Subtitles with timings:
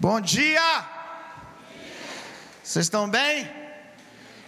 [0.00, 0.68] Bom dia!
[2.62, 3.46] Vocês estão bem?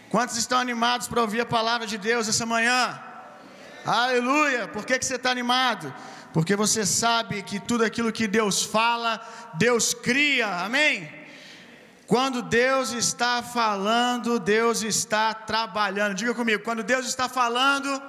[0.09, 2.99] Quantos estão animados para ouvir a palavra de Deus essa manhã?
[3.85, 4.67] Aleluia!
[4.69, 5.95] Por que, que você está animado?
[6.33, 9.21] Porque você sabe que tudo aquilo que Deus fala,
[9.53, 11.13] Deus cria, amém?
[12.07, 16.15] Quando Deus está falando, Deus está trabalhando.
[16.15, 18.03] Diga comigo, quando Deus está falando,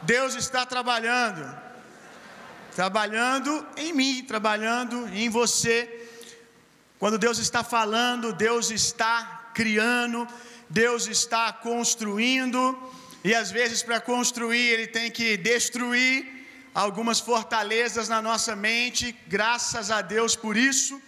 [0.00, 1.69] Deus está trabalhando
[2.74, 6.08] trabalhando em mim, trabalhando em você.
[6.98, 10.26] Quando Deus está falando, Deus está criando,
[10.68, 12.60] Deus está construindo,
[13.24, 16.14] e às vezes para construir ele tem que destruir
[16.74, 19.16] algumas fortalezas na nossa mente.
[19.26, 21.00] Graças a Deus por isso.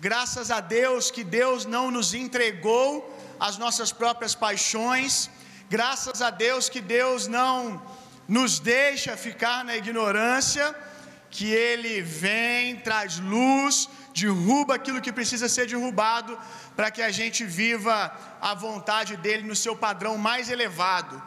[0.00, 2.90] Graças a Deus que Deus não nos entregou
[3.38, 5.30] as nossas próprias paixões.
[5.70, 7.82] Graças a Deus que Deus não
[8.28, 10.74] nos deixa ficar na ignorância,
[11.30, 16.38] que Ele vem, traz luz, derruba aquilo que precisa ser derrubado,
[16.76, 21.20] para que a gente viva a vontade dEle no seu padrão mais elevado,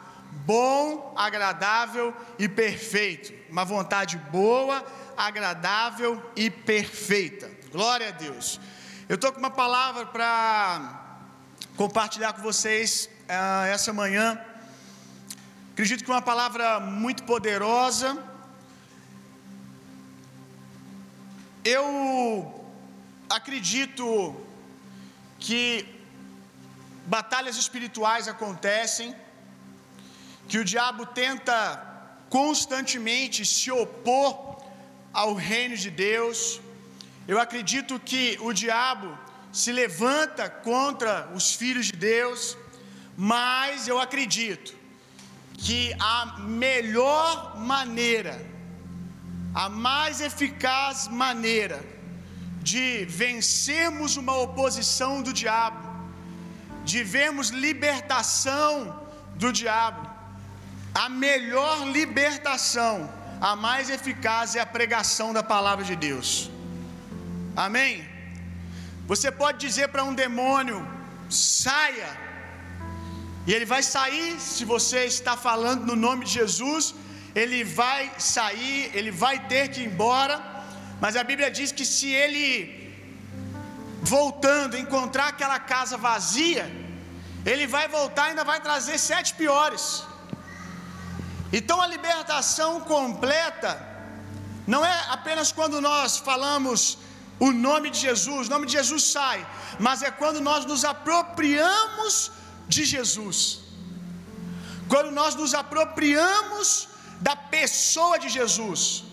[0.46, 3.32] bom, agradável e perfeito.
[3.50, 4.84] Uma vontade boa,
[5.16, 7.50] agradável e perfeita.
[7.70, 8.60] Glória a Deus.
[9.08, 11.00] Eu estou com uma palavra para
[11.76, 14.40] compartilhar com vocês uh, essa manhã.
[15.72, 18.08] Acredito que uma palavra muito poderosa.
[21.64, 21.86] Eu
[23.38, 24.04] acredito
[25.44, 25.62] que
[27.14, 29.16] batalhas espirituais acontecem,
[30.46, 31.56] que o diabo tenta
[32.28, 34.62] constantemente se opor
[35.22, 36.60] ao reino de Deus.
[37.26, 39.08] Eu acredito que o diabo
[39.50, 42.58] se levanta contra os filhos de Deus,
[43.16, 44.81] mas eu acredito
[45.54, 48.44] que a melhor maneira,
[49.54, 51.82] a mais eficaz maneira
[52.62, 55.88] de vencermos uma oposição do diabo,
[56.84, 60.08] de vermos libertação do diabo,
[60.94, 63.10] a melhor libertação,
[63.40, 66.50] a mais eficaz é a pregação da palavra de Deus.
[67.56, 68.06] Amém?
[69.06, 70.78] Você pode dizer para um demônio:
[71.28, 72.10] saia,
[73.46, 76.94] e ele vai sair, se você está falando no nome de Jesus,
[77.40, 78.02] ele vai
[78.34, 80.36] sair, ele vai ter que ir embora.
[81.00, 82.46] Mas a Bíblia diz que se ele
[84.14, 86.64] voltando encontrar aquela casa vazia,
[87.50, 89.84] ele vai voltar e ainda vai trazer sete piores.
[91.58, 93.70] Então a libertação completa
[94.74, 96.80] não é apenas quando nós falamos
[97.46, 99.38] o nome de Jesus, o nome de Jesus sai,
[99.86, 102.30] mas é quando nós nos apropriamos
[102.68, 103.60] de Jesus.
[104.88, 106.88] Quando nós nos apropriamos
[107.20, 109.04] da pessoa de Jesus.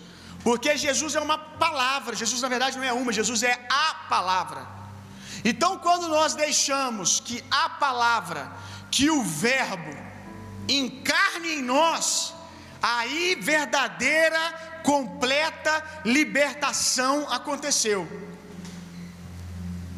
[0.42, 4.66] Porque Jesus é uma palavra, Jesus na verdade não é uma, Jesus é a palavra.
[5.44, 8.50] Então, quando nós deixamos que a palavra,
[8.90, 9.94] que o Verbo,
[10.68, 12.34] encarne em nós,
[12.82, 18.08] aí verdadeira, completa libertação aconteceu.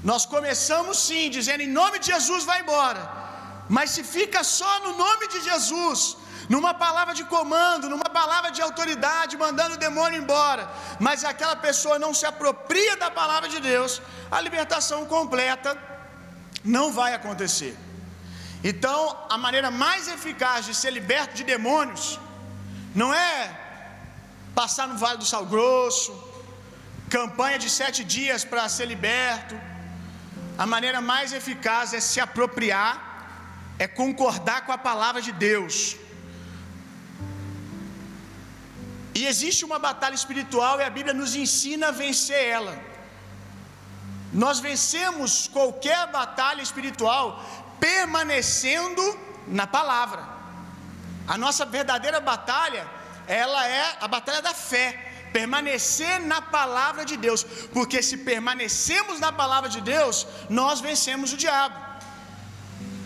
[0.03, 3.22] Nós começamos sim, dizendo em nome de Jesus vai embora.
[3.77, 6.01] Mas se fica só no nome de Jesus,
[6.55, 10.65] numa palavra de comando, numa palavra de autoridade, mandando o demônio embora,
[11.07, 13.93] mas aquela pessoa não se apropria da palavra de Deus,
[14.37, 15.71] a libertação completa
[16.75, 17.75] não vai acontecer.
[18.71, 18.99] Então,
[19.35, 22.07] a maneira mais eficaz de ser liberto de demônios
[23.03, 23.33] não é
[24.61, 26.13] passar no Vale do Sal Grosso,
[27.17, 29.57] campanha de sete dias para ser liberto.
[30.65, 33.12] A maneira mais eficaz é se apropriar,
[33.85, 35.77] é concordar com a palavra de Deus.
[39.19, 42.75] E existe uma batalha espiritual e a Bíblia nos ensina a vencer ela.
[44.43, 47.25] Nós vencemos qualquer batalha espiritual
[47.87, 49.05] permanecendo
[49.59, 50.23] na palavra.
[51.27, 52.85] A nossa verdadeira batalha,
[53.27, 54.87] ela é a batalha da fé,
[55.33, 57.43] permanecer na palavra de Deus,
[57.77, 61.92] porque se permanecemos na palavra de Deus, nós vencemos o diabo.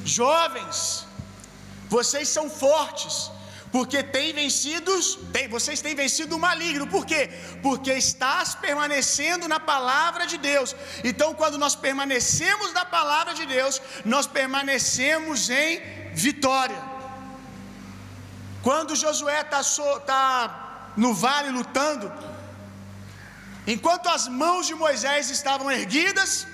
[0.06, 1.04] Jovens,
[1.88, 3.30] vocês são fortes,
[3.72, 4.92] porque têm vencido,
[5.32, 6.86] tem, vocês têm vencido o maligno.
[6.86, 7.22] Por quê?
[7.62, 10.74] Porque estás permanecendo na palavra de Deus.
[11.02, 15.80] Então, quando nós permanecemos na palavra de Deus, nós permanecemos em
[16.14, 16.80] vitória.
[18.62, 19.62] Quando Josué está
[20.12, 22.12] tá no vale lutando,
[23.74, 26.46] enquanto as mãos de Moisés estavam erguidas,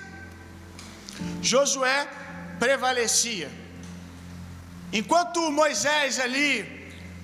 [1.41, 2.07] Josué
[2.63, 3.49] prevalecia.
[4.99, 6.51] Enquanto Moisés ali,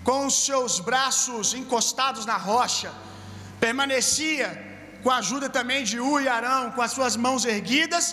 [0.08, 2.92] com os seus braços encostados na rocha,
[3.66, 4.48] permanecia
[5.04, 8.06] com a ajuda também de U e Arão, com as suas mãos erguidas,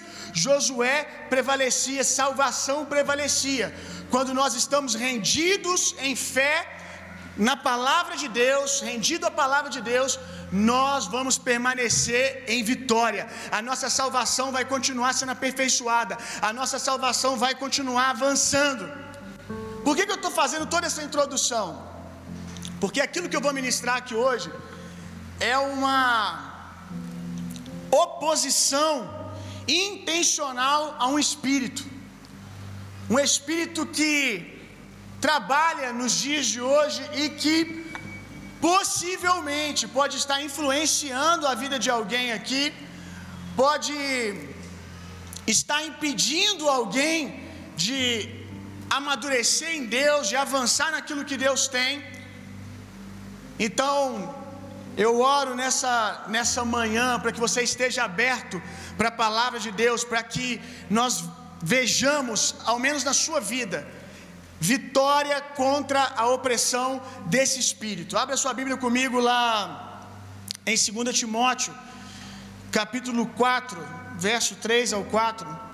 [0.44, 0.96] Josué
[1.32, 3.66] prevalecia, salvação prevalecia.
[4.12, 6.56] Quando nós estamos rendidos em fé
[7.48, 10.12] na palavra de Deus, rendido à palavra de Deus,
[10.52, 13.26] nós vamos permanecer em vitória.
[13.50, 18.90] A nossa salvação vai continuar sendo aperfeiçoada, a nossa salvação vai continuar avançando.
[19.84, 21.66] Por que, que eu estou fazendo toda essa introdução?
[22.80, 24.50] Porque aquilo que eu vou ministrar aqui hoje
[25.40, 26.54] é uma
[27.90, 29.32] oposição
[29.66, 31.84] intencional a um espírito,
[33.08, 34.56] um espírito que
[35.20, 37.85] trabalha nos dias de hoje e que
[38.68, 42.62] possivelmente pode estar influenciando a vida de alguém aqui,
[43.62, 43.94] pode
[45.54, 47.18] estar impedindo alguém
[47.84, 48.00] de
[48.98, 51.92] amadurecer em Deus, de avançar naquilo que Deus tem.
[53.66, 54.00] Então,
[55.04, 55.94] eu oro nessa,
[56.34, 58.58] nessa manhã para que você esteja aberto
[58.98, 60.48] para a palavra de Deus, para que
[60.98, 61.12] nós
[61.76, 62.40] vejamos,
[62.70, 63.78] ao menos na sua vida,
[64.60, 68.16] vitória contra a opressão desse espírito.
[68.16, 70.08] Abra sua Bíblia comigo lá
[70.64, 71.74] em 2 Timóteo,
[72.72, 73.78] capítulo 4,
[74.16, 75.66] verso 3 ao 4.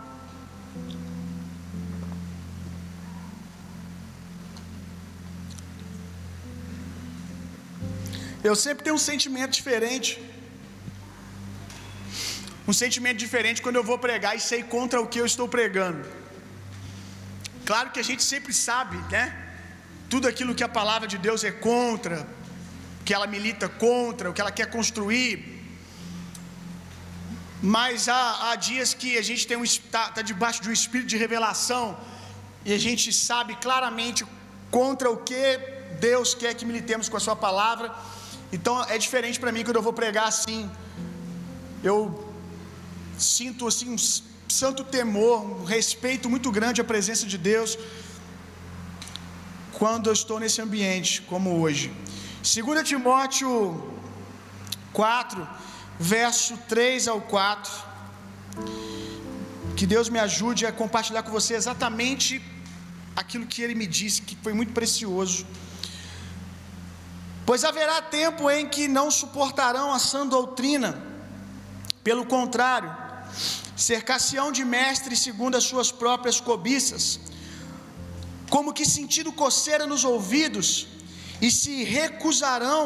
[8.44, 10.20] Eu sempre tenho um sentimento diferente.
[12.66, 16.21] Um sentimento diferente quando eu vou pregar e sei contra o que eu estou pregando.
[17.64, 19.24] Claro que a gente sempre sabe, né?
[20.12, 22.26] Tudo aquilo que a palavra de Deus é contra,
[23.04, 25.32] que ela milita contra, o que ela quer construir.
[27.62, 31.10] Mas há, há dias que a gente tem um está tá debaixo de um espírito
[31.14, 31.84] de revelação
[32.64, 34.24] e a gente sabe claramente
[34.70, 35.58] contra o que
[36.00, 37.94] Deus quer que militemos com a sua palavra.
[38.52, 40.70] Então é diferente para mim quando eu vou pregar assim.
[41.82, 41.98] Eu
[43.18, 43.96] sinto assim
[44.60, 47.70] santo temor, um respeito muito grande à presença de Deus
[49.78, 51.86] quando eu estou nesse ambiente como hoje.
[52.42, 53.50] 2 Timóteo
[54.92, 55.48] 4,
[55.98, 57.72] verso 3 ao 4.
[59.76, 62.42] Que Deus me ajude a compartilhar com você exatamente
[63.16, 65.46] aquilo que ele me disse, que foi muito precioso.
[67.46, 70.90] Pois haverá tempo em que não suportarão a sã doutrina,
[72.04, 73.01] pelo contrário,
[73.90, 77.04] cercar-se-ão de mestres segundo as suas próprias cobiças,
[78.54, 80.70] como que sentindo coceira nos ouvidos,
[81.46, 82.82] e se recusarão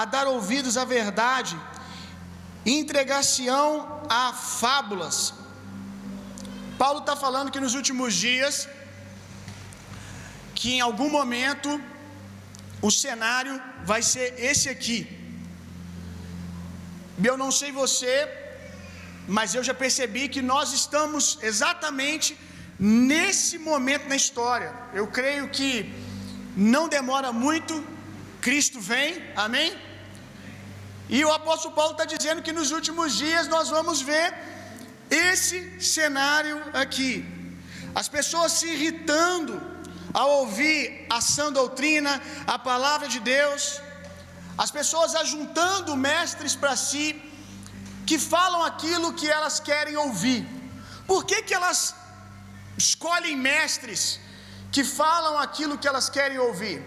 [0.00, 1.54] a dar ouvidos à verdade,
[2.68, 3.68] e entregar-se-ão
[4.08, 5.18] a fábulas.
[6.82, 8.54] Paulo está falando que nos últimos dias,
[10.58, 11.70] que em algum momento,
[12.88, 13.54] o cenário
[13.90, 14.98] vai ser esse aqui.
[17.30, 18.14] Eu não sei você,
[19.26, 22.36] mas eu já percebi que nós estamos exatamente
[22.78, 24.74] nesse momento na história.
[24.92, 25.92] Eu creio que
[26.56, 27.86] não demora muito,
[28.40, 29.72] Cristo vem, amém?
[31.08, 34.34] E o apóstolo Paulo está dizendo que nos últimos dias nós vamos ver
[35.10, 37.24] esse cenário aqui.
[37.94, 39.60] As pessoas se irritando
[40.12, 43.80] ao ouvir a sã doutrina, a palavra de Deus,
[44.56, 47.20] as pessoas ajuntando mestres para si,
[48.08, 50.40] que falam aquilo que elas querem ouvir.
[51.10, 51.80] Por que, que elas
[52.76, 54.02] escolhem mestres
[54.74, 56.78] que falam aquilo que elas querem ouvir?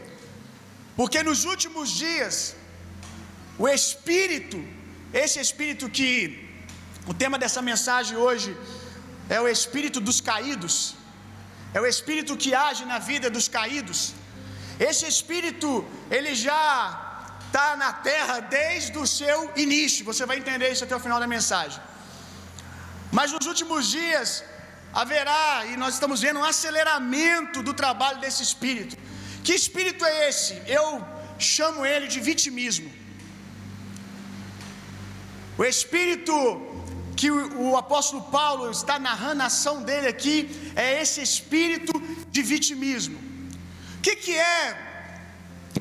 [1.00, 2.56] Porque nos últimos dias,
[3.64, 4.60] o Espírito,
[5.24, 6.10] esse Espírito que
[7.12, 8.52] o tema dessa mensagem hoje
[9.30, 10.76] é o Espírito dos caídos,
[11.74, 14.00] é o Espírito que age na vida dos caídos.
[14.90, 15.70] Esse Espírito,
[16.10, 17.05] ele já
[17.56, 20.08] está na terra desde o seu início.
[20.10, 21.82] Você vai entender isso até o final da mensagem.
[23.18, 24.44] Mas nos últimos dias
[25.02, 28.96] haverá, e nós estamos vendo um aceleramento do trabalho desse espírito.
[29.46, 30.54] Que espírito é esse?
[30.80, 30.88] Eu
[31.40, 32.90] chamo ele de vitimismo.
[35.58, 36.36] O espírito
[37.20, 40.36] que o, apóstolo Paulo está narrando a ação dele aqui
[40.76, 41.94] é esse espírito
[42.36, 43.18] de vitimismo.
[43.98, 44.86] O que, que é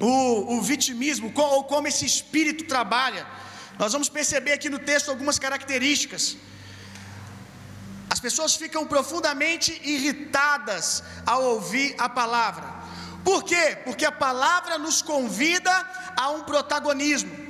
[0.01, 3.27] o, o vitimismo, ou como esse espírito trabalha?
[3.79, 6.37] Nós vamos perceber aqui no texto algumas características.
[8.09, 12.67] As pessoas ficam profundamente irritadas ao ouvir a palavra.
[13.25, 13.79] Por quê?
[13.85, 15.75] Porque a palavra nos convida
[16.17, 17.45] a um protagonismo.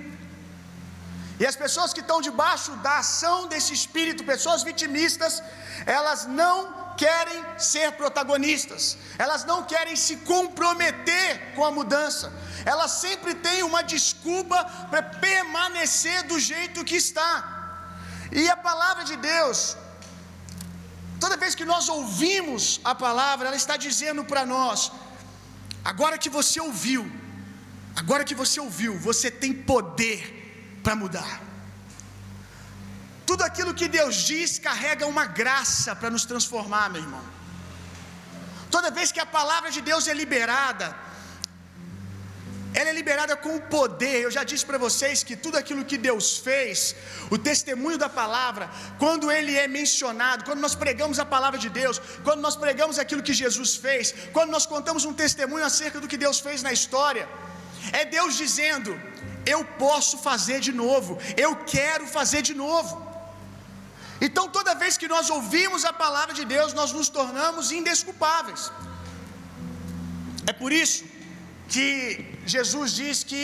[1.39, 5.43] E as pessoas que estão debaixo da ação desse espírito, pessoas vitimistas,
[5.85, 12.33] elas não querem ser protagonistas, elas não querem se comprometer com a mudança,
[12.65, 14.59] elas sempre têm uma desculpa
[14.91, 17.29] para permanecer do jeito que está.
[18.33, 19.77] E a palavra de Deus,
[21.21, 24.91] toda vez que nós ouvimos a palavra, ela está dizendo para nós:
[25.85, 27.03] agora que você ouviu,
[27.95, 31.44] agora que você ouviu, você tem poder para mudar.
[33.31, 37.25] Tudo aquilo que Deus diz carrega uma graça para nos transformar, meu irmão.
[38.75, 40.89] Toda vez que a palavra de Deus é liberada,
[42.79, 44.17] ela é liberada com poder.
[44.23, 46.77] Eu já disse para vocês que tudo aquilo que Deus fez,
[47.35, 48.69] o testemunho da palavra,
[49.03, 53.27] quando ele é mencionado, quando nós pregamos a palavra de Deus, quando nós pregamos aquilo
[53.29, 57.29] que Jesus fez, quando nós contamos um testemunho acerca do que Deus fez na história,
[58.01, 58.93] é Deus dizendo:
[59.55, 63.14] Eu posso fazer de novo, eu quero fazer de novo.
[64.27, 68.63] Então, toda vez que nós ouvimos a palavra de Deus, nós nos tornamos indesculpáveis.
[70.51, 71.03] É por isso
[71.73, 71.89] que
[72.55, 73.43] Jesus diz que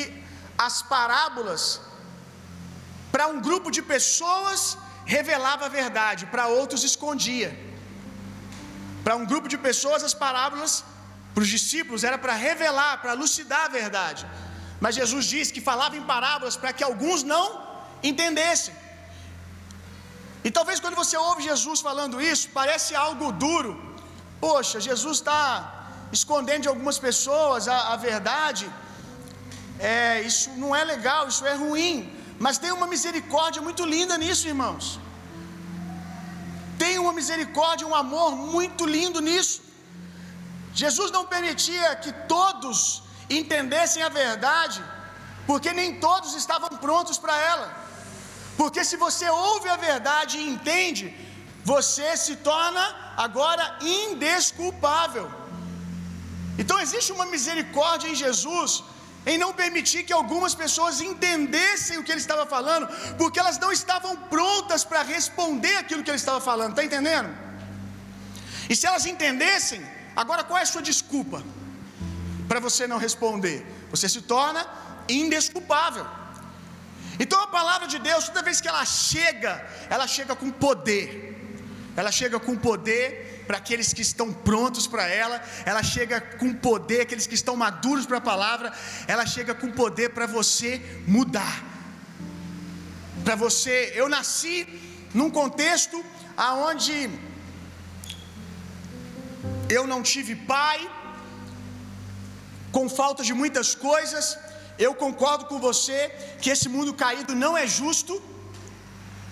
[0.67, 1.63] as parábolas,
[3.13, 4.61] para um grupo de pessoas,
[5.17, 7.51] revelava a verdade, para outros escondia.
[9.05, 10.73] Para um grupo de pessoas, as parábolas,
[11.35, 14.25] para os discípulos, era para revelar, para elucidar a verdade.
[14.83, 17.47] Mas Jesus diz que falava em parábolas para que alguns não
[18.11, 18.75] entendessem.
[20.47, 23.73] E talvez quando você ouve Jesus falando isso, parece algo duro.
[24.41, 25.43] Poxa, Jesus está
[26.19, 28.65] escondendo de algumas pessoas a, a verdade.
[29.79, 31.97] É, isso não é legal, isso é ruim.
[32.39, 34.87] Mas tem uma misericórdia muito linda nisso, irmãos.
[36.83, 39.57] Tem uma misericórdia, um amor muito lindo nisso.
[40.83, 44.83] Jesus não permitia que todos entendessem a verdade,
[45.47, 47.67] porque nem todos estavam prontos para ela.
[48.61, 51.05] Porque se você ouve a verdade e entende,
[51.73, 52.85] você se torna
[53.27, 55.27] agora indesculpável.
[56.61, 58.71] Então existe uma misericórdia em Jesus
[59.31, 62.87] em não permitir que algumas pessoas entendessem o que ele estava falando,
[63.21, 67.31] porque elas não estavam prontas para responder aquilo que ele estava falando, está entendendo?
[68.71, 69.83] E se elas entendessem,
[70.23, 71.43] agora qual é a sua desculpa
[72.51, 73.59] para você não responder?
[73.95, 74.63] Você se torna
[75.23, 76.07] indesculpável.
[77.23, 79.53] Então a palavra de Deus, toda vez que ela chega,
[79.95, 81.05] ela chega com poder.
[82.01, 87.01] Ela chega com poder para aqueles que estão prontos para ela, ela chega com poder
[87.03, 88.73] aqueles que estão maduros para a palavra,
[89.07, 90.71] ela chega com poder para você
[91.07, 91.57] mudar.
[93.25, 94.57] Para você, eu nasci
[95.13, 96.03] num contexto
[96.37, 97.11] aonde
[99.69, 100.79] eu não tive pai,
[102.77, 104.39] com falta de muitas coisas,
[104.87, 105.99] eu concordo com você
[106.43, 108.15] que esse mundo caído não é justo.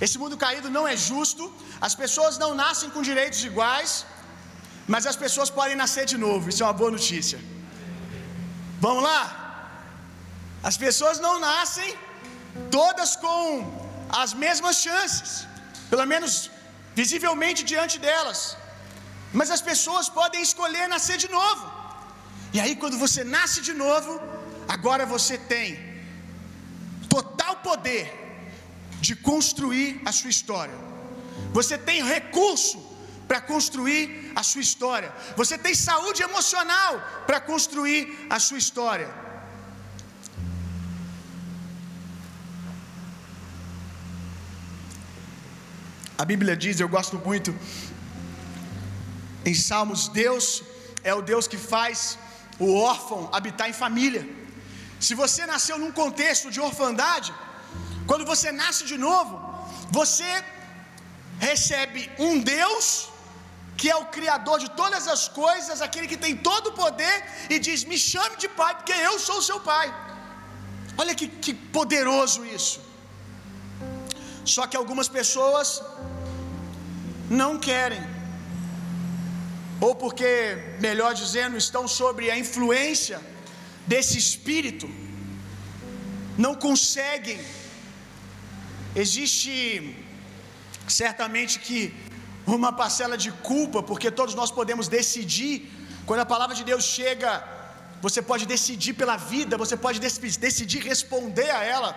[0.04, 1.44] Esse mundo caído não é justo.
[1.86, 3.92] As pessoas não nascem com direitos iguais,
[4.92, 6.44] mas as pessoas podem nascer de novo.
[6.50, 7.38] Isso é uma boa notícia.
[8.86, 9.22] Vamos lá?
[10.70, 11.90] As pessoas não nascem
[12.78, 13.42] todas com
[14.22, 15.30] as mesmas chances,
[15.92, 16.32] pelo menos
[17.00, 18.40] visivelmente diante delas.
[19.38, 21.64] Mas as pessoas podem escolher nascer de novo.
[22.56, 24.12] E aí, quando você nasce de novo,
[24.68, 25.66] agora você tem
[27.08, 28.04] total poder
[29.00, 30.74] de construir a sua história.
[31.52, 32.78] Você tem recurso
[33.26, 35.12] para construir a sua história.
[35.36, 36.92] Você tem saúde emocional
[37.26, 39.08] para construir a sua história.
[46.16, 47.54] A Bíblia diz, eu gosto muito,
[49.44, 50.64] em Salmos, Deus
[51.04, 52.18] é o Deus que faz
[52.58, 54.28] o órfão habitar em família.
[55.06, 57.30] Se você nasceu num contexto de orfandade,
[58.08, 59.34] quando você nasce de novo,
[59.98, 60.30] você
[61.48, 62.86] recebe um Deus
[63.80, 67.16] que é o Criador de todas as coisas, aquele que tem todo o poder,
[67.52, 69.86] e diz: Me chame de Pai, porque eu sou o seu Pai.
[71.00, 72.78] Olha que, que poderoso isso.
[74.54, 75.68] Só que algumas pessoas
[77.40, 78.02] não querem,
[79.86, 80.30] ou porque,
[80.86, 83.20] melhor dizendo, estão sobre a influência
[83.92, 84.88] desse espírito,
[86.44, 87.38] não conseguem.
[89.02, 89.52] Existe
[91.00, 91.80] certamente que
[92.56, 95.54] uma parcela de culpa, porque todos nós podemos decidir.
[96.08, 97.30] Quando a palavra de Deus chega,
[98.06, 99.98] você pode decidir pela vida, você pode
[100.46, 101.90] decidir responder a ela.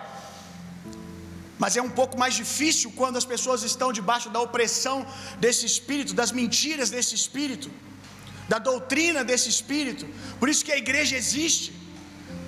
[1.62, 4.96] Mas é um pouco mais difícil quando as pessoas estão debaixo da opressão
[5.44, 7.70] desse espírito, das mentiras desse espírito,
[8.52, 10.04] da doutrina desse espírito.
[10.40, 11.81] Por isso que a igreja existe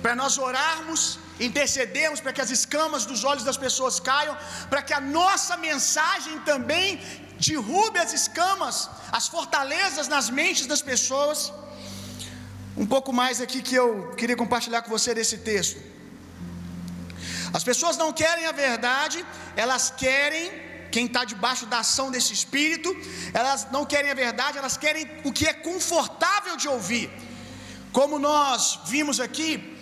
[0.05, 1.01] para nós orarmos,
[1.47, 4.35] intercedermos para que as escamas dos olhos das pessoas caiam,
[4.71, 6.87] para que a nossa mensagem também
[7.47, 8.75] derrube as escamas,
[9.19, 11.39] as fortalezas nas mentes das pessoas.
[12.83, 15.81] Um pouco mais aqui que eu queria compartilhar com você desse texto.
[17.57, 19.19] As pessoas não querem a verdade,
[19.65, 20.47] elas querem
[20.95, 22.91] quem está debaixo da ação desse espírito,
[23.33, 27.07] elas não querem a verdade, elas querem o que é confortável de ouvir.
[27.99, 29.74] Como nós vimos aqui,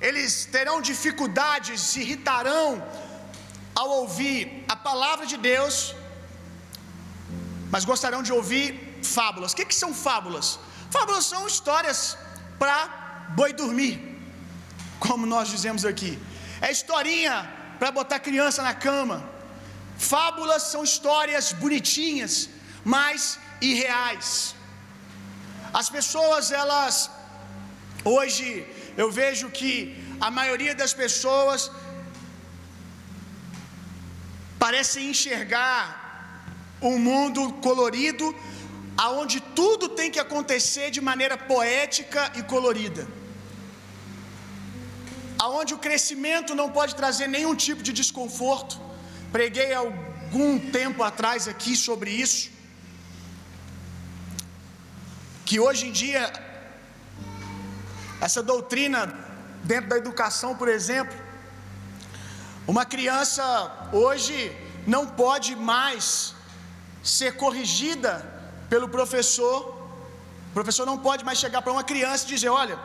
[0.00, 2.82] eles terão dificuldades, se irritarão
[3.74, 5.94] ao ouvir a palavra de Deus,
[7.70, 9.52] mas gostarão de ouvir fábulas.
[9.52, 10.58] O que, que são fábulas?
[10.90, 12.16] Fábulas são histórias
[12.58, 12.76] para
[13.38, 13.94] boi dormir,
[14.98, 16.18] como nós dizemos aqui.
[16.60, 17.36] É historinha
[17.78, 19.18] para botar criança na cama.
[19.98, 22.48] Fábulas são histórias bonitinhas,
[22.84, 24.54] mas irreais.
[25.72, 27.10] As pessoas, elas,
[28.04, 28.48] hoje,
[29.02, 29.72] eu vejo que
[30.26, 31.70] a maioria das pessoas
[34.64, 35.80] parece enxergar
[36.90, 38.26] um mundo colorido,
[39.04, 43.06] aonde tudo tem que acontecer de maneira poética e colorida.
[45.44, 48.80] Aonde o crescimento não pode trazer nenhum tipo de desconforto.
[49.36, 52.44] Preguei algum tempo atrás aqui sobre isso.
[55.44, 56.22] Que hoje em dia
[58.20, 59.12] essa doutrina
[59.62, 61.16] dentro da educação, por exemplo,
[62.66, 63.44] uma criança
[63.92, 64.36] hoje
[64.86, 66.34] não pode mais
[67.02, 68.12] ser corrigida
[68.68, 69.58] pelo professor.
[70.50, 72.78] O professor não pode mais chegar para uma criança e dizer: Olha,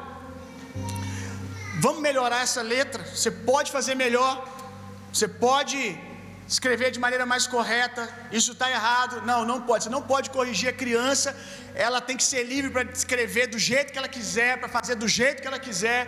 [1.79, 3.03] vamos melhorar essa letra.
[3.03, 4.47] Você pode fazer melhor.
[5.11, 5.99] Você pode
[6.55, 8.03] escrever de maneira mais correta.
[8.39, 9.21] Isso está errado.
[9.29, 9.85] Não, não pode.
[9.85, 11.29] Você não pode corrigir a criança.
[11.73, 15.07] Ela tem que ser livre para escrever do jeito que ela quiser, para fazer do
[15.07, 16.01] jeito que ela quiser.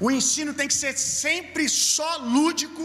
[0.00, 2.84] O ensino tem que ser sempre só lúdico.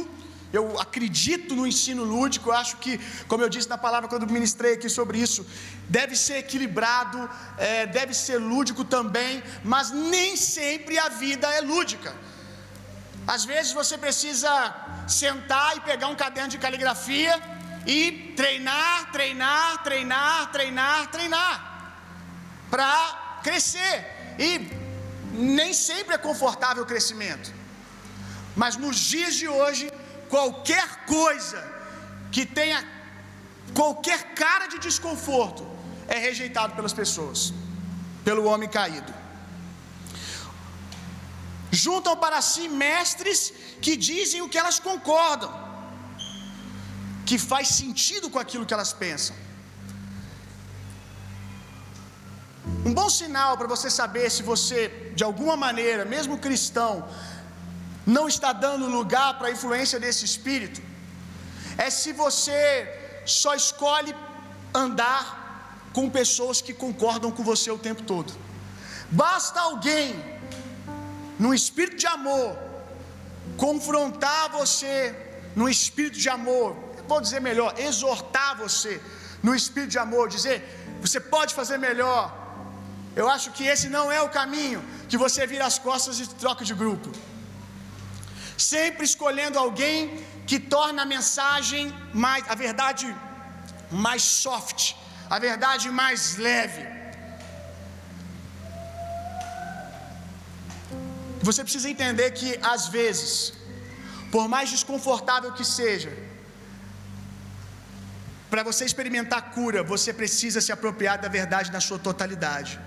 [0.57, 4.73] Eu acredito no ensino lúdico, eu acho que, como eu disse na palavra quando ministrei
[4.73, 5.45] aqui sobre isso,
[5.87, 7.17] deve ser equilibrado,
[7.57, 12.13] é, deve ser lúdico também, mas nem sempre a vida é lúdica.
[13.27, 14.51] Às vezes você precisa
[15.07, 17.41] sentar e pegar um caderno de caligrafia
[17.85, 21.95] e treinar, treinar, treinar, treinar, treinar,
[22.69, 24.35] para crescer.
[24.39, 24.69] E
[25.33, 27.53] nem sempre é confortável o crescimento,
[28.55, 29.91] mas nos dias de hoje,
[30.29, 31.61] qualquer coisa
[32.31, 32.85] que tenha
[33.73, 35.65] qualquer cara de desconforto
[36.07, 37.53] é rejeitado pelas pessoas,
[38.25, 39.20] pelo homem caído.
[41.71, 45.51] Juntam para si mestres que dizem o que elas concordam,
[47.25, 49.35] que faz sentido com aquilo que elas pensam.
[52.85, 57.07] Um bom sinal para você saber se você, de alguma maneira, mesmo cristão,
[58.05, 60.81] não está dando lugar para a influência desse espírito,
[61.77, 62.59] é se você
[63.25, 64.13] só escolhe
[64.73, 65.23] andar
[65.93, 68.33] com pessoas que concordam com você o tempo todo.
[69.09, 70.15] Basta alguém,
[71.43, 72.49] num espírito de amor,
[73.65, 74.95] confrontar você,
[75.59, 76.69] num espírito de amor,
[77.11, 78.93] vou dizer melhor, exortar você,
[79.47, 80.57] no espírito de amor, dizer:
[81.05, 82.23] você pode fazer melhor.
[83.21, 86.63] Eu acho que esse não é o caminho, que você vira as costas e troca
[86.69, 87.11] de grupo
[88.61, 93.13] sempre escolhendo alguém que torna a mensagem mais, a verdade
[93.91, 94.95] mais soft,
[95.29, 97.00] a verdade mais leve.
[101.47, 103.53] Você precisa entender que às vezes,
[104.31, 106.11] por mais desconfortável que seja,
[108.51, 112.79] para você experimentar cura, você precisa se apropriar da verdade na sua totalidade.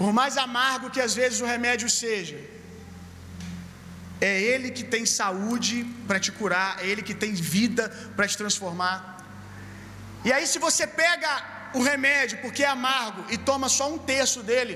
[0.00, 2.38] Por mais amargo que às vezes o remédio seja,
[4.20, 5.76] é Ele que tem saúde
[6.08, 8.96] para te curar, é Ele que tem vida para te transformar.
[10.24, 11.30] E aí, se você pega
[11.74, 14.74] o remédio porque é amargo e toma só um terço dele,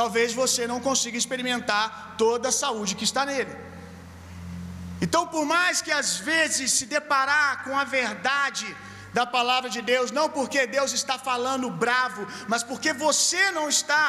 [0.00, 3.54] talvez você não consiga experimentar toda a saúde que está nele.
[5.04, 8.66] Então, por mais que às vezes se deparar com a verdade
[9.18, 14.02] da palavra de Deus, não porque Deus está falando bravo, mas porque você não está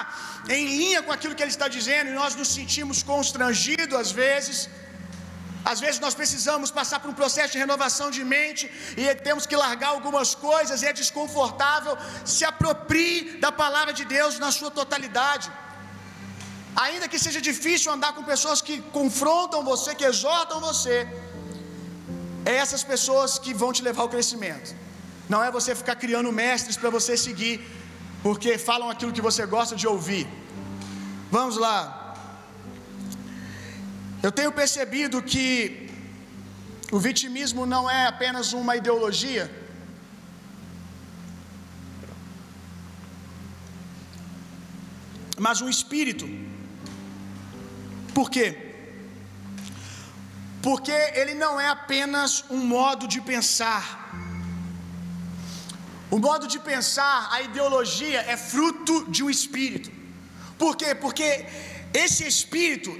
[0.58, 4.58] em linha com aquilo que Ele está dizendo e nós nos sentimos constrangidos às vezes.
[5.72, 8.65] Às vezes nós precisamos passar por um processo de renovação de mente
[9.02, 11.98] e temos que largar algumas coisas e é desconfortável.
[12.36, 15.50] Se aproprie da palavra de Deus na sua totalidade.
[16.75, 21.07] Ainda que seja difícil andar com pessoas que confrontam você, que exortam você,
[22.45, 24.75] é essas pessoas que vão te levar ao crescimento.
[25.29, 27.62] Não é você ficar criando mestres para você seguir,
[28.23, 30.27] porque falam aquilo que você gosta de ouvir.
[31.31, 32.15] Vamos lá.
[34.21, 35.89] Eu tenho percebido que
[36.91, 39.45] o vitimismo não é apenas uma ideologia,
[45.38, 46.25] mas um espírito.
[48.17, 48.47] Por quê?
[50.62, 53.86] Porque ele não é apenas um modo de pensar.
[56.15, 59.89] O modo de pensar, a ideologia é fruto de um espírito.
[60.63, 60.93] Por quê?
[60.93, 61.30] Porque
[62.04, 62.91] esse espírito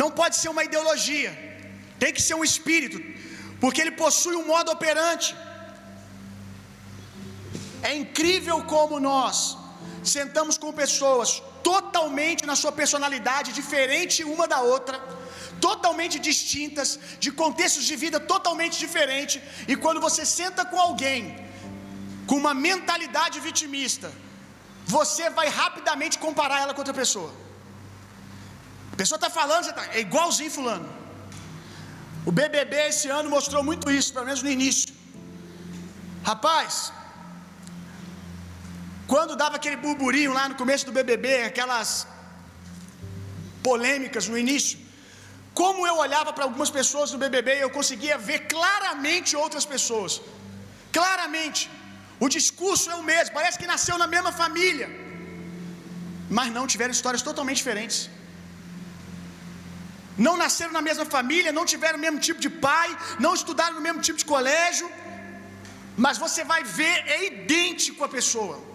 [0.00, 1.30] não pode ser uma ideologia,
[2.02, 2.98] tem que ser um espírito,
[3.60, 5.36] porque ele possui um modo operante.
[7.82, 9.36] É incrível como nós
[10.02, 14.96] sentamos com pessoas totalmente na sua personalidade, diferente uma da outra,
[15.66, 19.40] totalmente distintas, de contextos de vida totalmente diferentes,
[19.72, 21.20] e quando você senta com alguém
[22.26, 24.08] com uma mentalidade vitimista,
[24.96, 27.32] você vai rapidamente comparar ela com outra pessoa.
[28.92, 30.88] A pessoa está falando, você tá, é igualzinho fulano.
[32.24, 34.94] O BBB esse ano mostrou muito isso, pelo menos no início.
[36.30, 36.92] Rapaz,
[39.12, 41.90] quando dava aquele burburinho lá no começo do BBB, aquelas
[43.66, 44.76] polêmicas no início,
[45.60, 50.14] como eu olhava para algumas pessoas do BBB, eu conseguia ver claramente outras pessoas.
[50.98, 51.62] Claramente.
[52.24, 54.88] O discurso é o mesmo, parece que nasceu na mesma família.
[56.38, 58.00] Mas não tiveram histórias totalmente diferentes.
[60.26, 62.90] Não nasceram na mesma família, não tiveram o mesmo tipo de pai,
[63.26, 64.90] não estudaram no mesmo tipo de colégio.
[66.04, 68.71] Mas você vai ver, é idêntico a pessoa.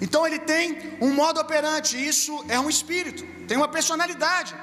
[0.00, 4.54] Então ele tem um modo operante, isso é um espírito, tem uma personalidade.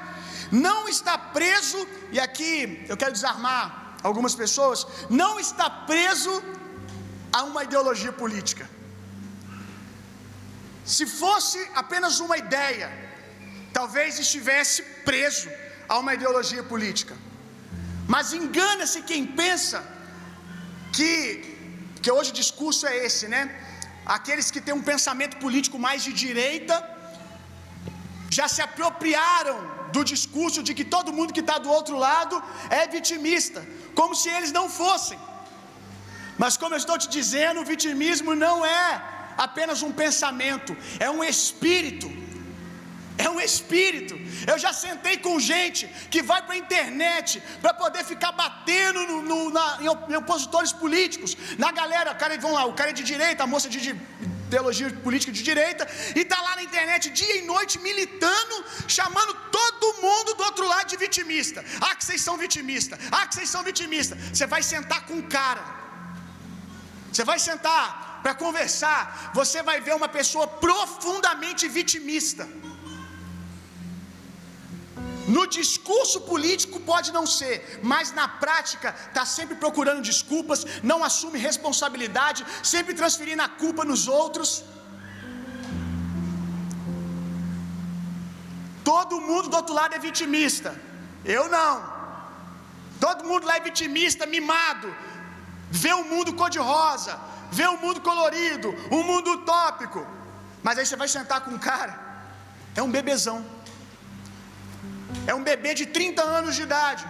[0.51, 1.79] Não está preso,
[2.11, 6.33] e aqui eu quero desarmar algumas pessoas, não está preso
[7.33, 8.69] a uma ideologia política.
[10.85, 12.87] Se fosse apenas uma ideia,
[13.73, 15.49] talvez estivesse preso
[15.89, 17.15] a uma ideologia política.
[18.07, 19.83] Mas engana-se quem pensa
[20.93, 21.11] que,
[22.01, 23.41] que hoje o discurso é esse, né?
[24.05, 26.75] Aqueles que têm um pensamento político mais de direita
[28.37, 29.57] já se apropriaram
[29.95, 32.35] do discurso de que todo mundo que está do outro lado
[32.69, 33.65] é vitimista,
[33.99, 35.17] como se eles não fossem.
[36.37, 39.01] Mas como eu estou te dizendo, o vitimismo não é
[39.37, 42.09] apenas um pensamento, é um espírito.
[43.17, 44.15] É um espírito.
[44.51, 49.21] Eu já sentei com gente que vai para a internet para poder ficar batendo no,
[49.21, 52.12] no, na, em, opositores políticos, na galera.
[52.12, 53.93] O cara, vamos lá, o cara é de direita, a moça de, de
[54.49, 58.56] teologia política de direita, e está lá na internet dia e noite militando,
[58.88, 61.63] chamando todo mundo do outro lado de vitimista.
[61.82, 62.99] Ah, que vocês são vitimistas.
[63.12, 64.17] Ah, que vocês são vitimistas.
[64.34, 65.63] Você vai sentar com um cara.
[67.12, 72.45] Você vai sentar para conversar, você vai ver uma pessoa profundamente vitimista.
[75.27, 81.39] No discurso político pode não ser, mas na prática está sempre procurando desculpas, não assume
[81.39, 84.63] responsabilidade, sempre transferindo a culpa nos outros.
[88.83, 90.79] Todo mundo do outro lado é vitimista.
[91.23, 91.95] Eu não.
[92.99, 94.95] Todo mundo lá é vitimista, mimado.
[95.71, 97.19] Vê o mundo cor-de-rosa,
[97.51, 100.05] vê o mundo colorido, o mundo utópico.
[100.61, 101.99] Mas aí você vai sentar com um cara,
[102.75, 103.54] é um bebezão.
[105.28, 107.06] É um bebê de 30 anos de idade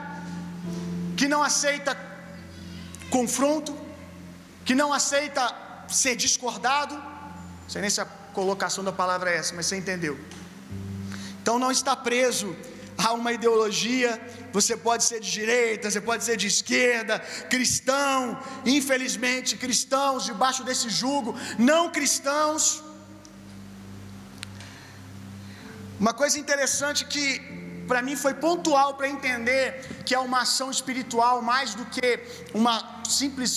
[1.17, 1.97] que não aceita
[3.09, 3.75] confronto,
[4.63, 5.43] que não aceita
[5.87, 6.95] ser discordado.
[6.95, 10.19] Não sei nem se a colocação da palavra é essa, mas você entendeu.
[11.41, 12.55] Então não está preso
[12.97, 14.21] a uma ideologia.
[14.51, 20.89] Você pode ser de direita, você pode ser de esquerda, cristão, infelizmente, cristãos debaixo desse
[20.89, 22.83] jugo, não cristãos.
[25.99, 29.63] Uma coisa interessante que para mim foi pontual para entender
[30.05, 32.09] que é uma ação espiritual mais do que
[32.53, 32.75] uma
[33.19, 33.53] simples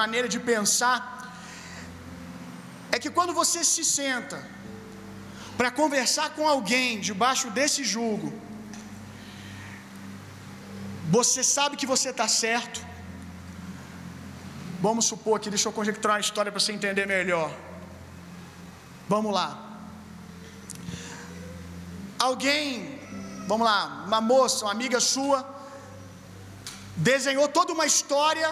[0.00, 1.00] maneira de pensar.
[2.90, 4.38] É que quando você se senta
[5.56, 8.32] para conversar com alguém debaixo desse jugo,
[11.10, 12.80] você sabe que você está certo.
[14.80, 17.50] Vamos supor aqui, deixa eu conjecturar uma história para você entender melhor.
[19.08, 19.48] Vamos lá.
[22.18, 22.97] Alguém
[23.50, 25.38] vamos lá, uma moça, uma amiga sua,
[27.10, 28.48] desenhou toda uma história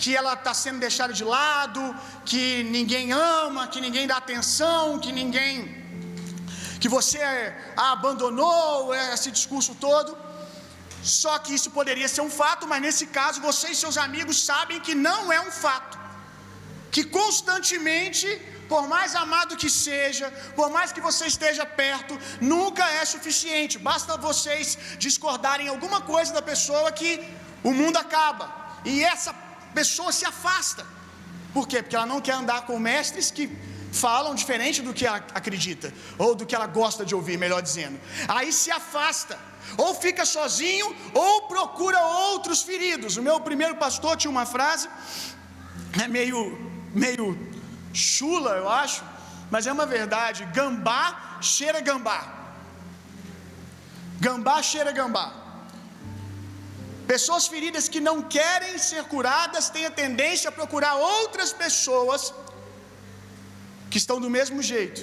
[0.00, 1.82] que ela está sendo deixada de lado,
[2.30, 2.42] que
[2.76, 3.06] ninguém
[3.40, 5.54] ama, que ninguém dá atenção, que ninguém.
[6.82, 7.20] que você
[7.84, 10.10] a abandonou, esse discurso todo.
[11.20, 14.78] Só que isso poderia ser um fato, mas nesse caso você e seus amigos sabem
[14.86, 15.96] que não é um fato.
[16.94, 18.28] Que constantemente
[18.68, 23.78] por mais amado que seja, por mais que você esteja perto, nunca é suficiente.
[23.78, 27.12] Basta vocês discordarem alguma coisa da pessoa que
[27.62, 28.44] o mundo acaba
[28.84, 29.32] e essa
[29.74, 30.84] pessoa se afasta.
[31.52, 31.82] Por quê?
[31.82, 33.44] Porque ela não quer andar com mestres que
[33.92, 37.98] falam diferente do que ela acredita, ou do que ela gosta de ouvir, melhor dizendo.
[38.28, 39.38] Aí se afasta,
[39.76, 43.16] ou fica sozinho, ou procura outros feridos.
[43.16, 44.88] O meu primeiro pastor tinha uma frase,
[46.02, 46.40] é meio,
[46.94, 47.26] meio
[47.92, 49.02] chula, eu acho,
[49.50, 52.20] mas é uma verdade: gambá cheira gambá.
[54.20, 55.26] Gambá cheira gambá.
[57.06, 62.34] Pessoas feridas que não querem ser curadas têm a tendência a procurar outras pessoas
[63.90, 65.00] que estão do mesmo jeito.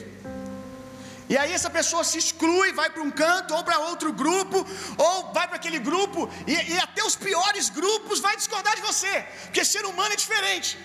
[1.27, 4.57] E aí essa pessoa se exclui, vai para um canto ou para outro grupo,
[4.97, 9.13] ou vai para aquele grupo, e, e, até os piores grupos vai discordar de você,
[9.45, 10.77] porque ser humano é diferente.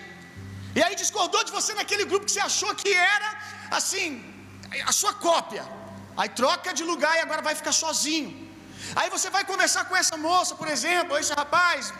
[0.77, 3.29] E aí discordou de você naquele grupo que você achou que era
[3.79, 4.09] assim,
[4.91, 5.63] a sua cópia.
[6.19, 8.29] Aí troca de lugar e agora vai ficar sozinho.
[8.99, 11.93] Aí você vai conversar com essa moça, por exemplo, esse rapaz,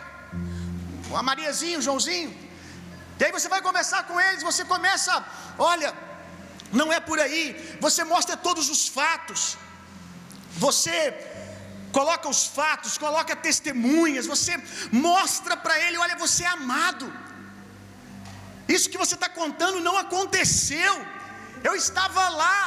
[1.20, 2.30] a Mariazinho, o Joãozinho.
[3.18, 5.12] E aí você vai conversar com eles, você começa,
[5.58, 5.90] olha,
[6.80, 7.44] não é por aí.
[7.80, 9.42] Você mostra todos os fatos.
[10.64, 10.96] Você
[11.92, 14.54] coloca os fatos, coloca testemunhas, você
[14.90, 17.06] mostra para ele, olha, você é amado.
[18.76, 20.94] Isso que você está contando não aconteceu.
[21.68, 22.58] Eu estava lá.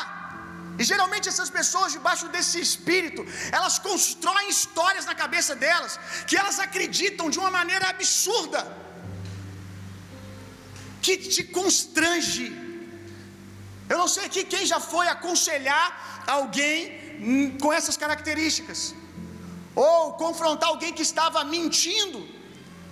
[0.80, 3.22] E geralmente essas pessoas debaixo desse espírito,
[3.58, 5.94] elas constroem histórias na cabeça delas
[6.28, 8.62] que elas acreditam de uma maneira absurda,
[11.06, 12.46] que te constrange.
[13.94, 15.86] Eu não sei aqui quem já foi aconselhar
[16.38, 18.80] alguém com essas características,
[19.88, 22.20] ou confrontar alguém que estava mentindo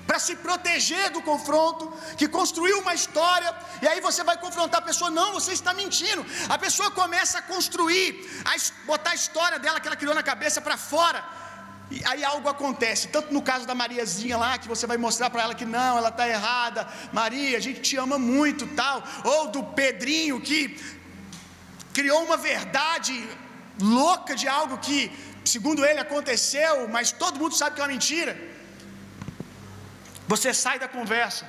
[0.08, 4.86] para se proteger do confronto, que construiu uma história, e aí você vai confrontar a
[4.86, 6.26] pessoa, não, você está mentindo.
[6.50, 8.54] A pessoa começa a construir, a
[8.86, 11.24] botar a história dela que ela criou na cabeça para fora.
[11.92, 15.44] E aí algo acontece, tanto no caso da Mariazinha lá, que você vai mostrar para
[15.44, 19.64] ela que não, ela está errada, Maria, a gente te ama muito, tal, ou do
[19.64, 20.60] Pedrinho que
[21.94, 23.14] criou uma verdade
[23.80, 25.12] louca de algo que,
[25.46, 28.54] segundo ele, aconteceu, mas todo mundo sabe que é uma mentira.
[30.28, 31.46] Você sai da conversa.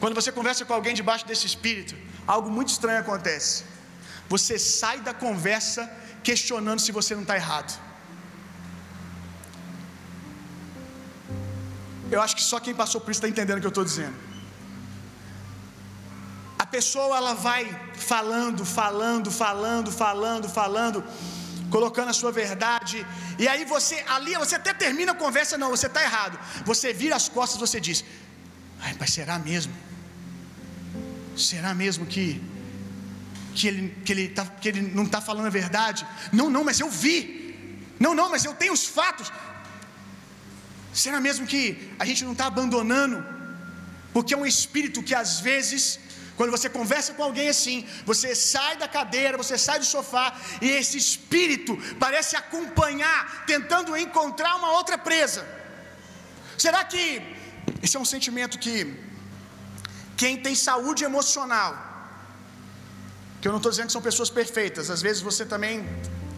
[0.00, 1.94] Quando você conversa com alguém debaixo desse espírito,
[2.26, 3.64] algo muito estranho acontece.
[4.28, 5.90] Você sai da conversa
[6.22, 7.80] questionando se você não está errado.
[12.10, 14.16] Eu acho que só quem passou por isso está entendendo o que eu estou dizendo.
[16.58, 21.04] A pessoa ela vai falando, falando, falando, falando, falando,
[21.70, 23.06] colocando a sua verdade,
[23.38, 26.38] e aí você, ali você até termina a conversa, não, você está errado.
[26.64, 28.04] Você vira as costas, você diz:
[28.80, 29.74] Ai, mas será mesmo?
[31.36, 32.42] Será mesmo que
[33.56, 36.06] que ele, que ele, tá, que ele não está falando a verdade?
[36.32, 37.16] Não, não, mas eu vi.
[37.98, 39.32] Não, não, mas eu tenho os fatos.
[40.92, 43.24] Será mesmo que a gente não está abandonando?
[44.12, 45.98] Porque é um espírito que às vezes
[46.36, 47.78] quando você conversa com alguém assim,
[48.10, 50.26] você sai da cadeira, você sai do sofá
[50.60, 51.72] e esse espírito
[52.04, 53.20] parece acompanhar,
[53.52, 55.42] tentando encontrar uma outra presa.
[56.64, 57.04] Será que
[57.82, 58.74] esse é um sentimento que
[60.22, 61.72] quem tem saúde emocional,
[63.40, 65.74] que eu não estou dizendo que são pessoas perfeitas, às vezes você também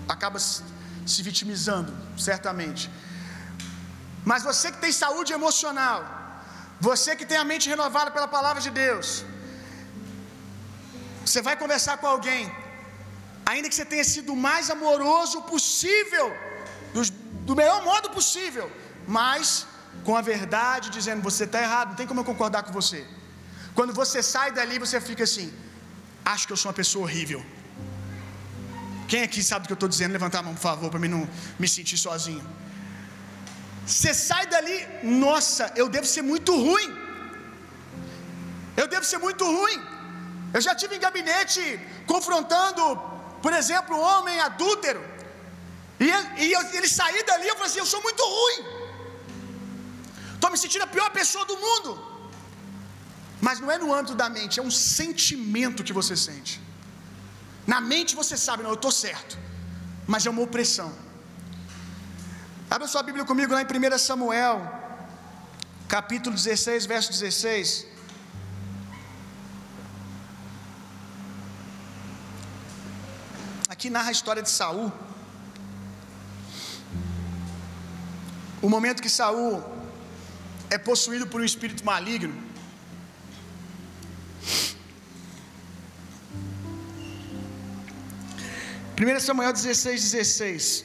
[0.08, 1.92] acaba se vitimizando,
[2.28, 2.90] certamente.
[4.30, 5.98] Mas você que tem saúde emocional,
[6.88, 9.24] você que tem a mente renovada pela palavra de Deus,
[11.28, 12.42] você vai conversar com alguém,
[13.50, 16.26] ainda que você tenha sido o mais amoroso possível,
[17.48, 18.66] do, melhor modo possível,
[19.06, 19.66] mas
[20.06, 23.00] com a verdade dizendo: você está errado, não tem como eu concordar com você.
[23.74, 25.52] Quando você sai dali, você fica assim:
[26.24, 27.42] acho que eu sou uma pessoa horrível.
[29.10, 30.12] Quem aqui sabe o que eu estou dizendo?
[30.12, 31.26] Levantar a mão, por favor, para mim não
[31.58, 32.44] me sentir sozinho.
[33.86, 36.90] Você sai dali, nossa, eu devo ser muito ruim.
[38.76, 39.78] Eu devo ser muito ruim.
[40.54, 41.60] Eu já tive em gabinete
[42.12, 42.82] confrontando,
[43.44, 45.02] por exemplo, um homem adúltero.
[46.00, 48.60] E ele, e eu, ele sair dali, eu falei assim: eu sou muito ruim.
[50.34, 51.90] Estou me sentindo a pior pessoa do mundo.
[53.46, 56.60] Mas não é no âmbito da mente, é um sentimento que você sente.
[57.72, 59.38] Na mente você sabe, não, eu estou certo.
[60.06, 60.90] Mas é uma opressão.
[62.70, 64.56] Abra sua Bíblia comigo lá em 1 Samuel,
[65.96, 67.87] capítulo 16, verso 16.
[73.78, 74.92] Aqui narra a história de Saul.
[78.60, 79.62] O momento que Saul
[80.68, 82.34] é possuído por um espírito maligno.
[88.96, 90.00] Primeira Samuel 16:16.
[90.08, 90.84] 16.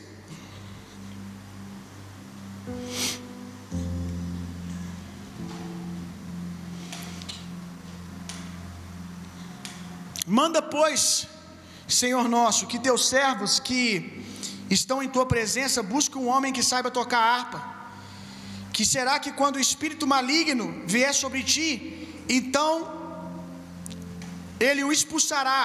[10.27, 11.27] Manda, pois,
[12.01, 13.82] Senhor nosso, que teus servos que
[14.69, 17.60] estão em tua presença busquem um homem que saiba tocar harpa.
[18.75, 21.69] Que será que quando o espírito maligno vier sobre ti,
[22.38, 22.69] então
[24.60, 25.62] ele o expulsará.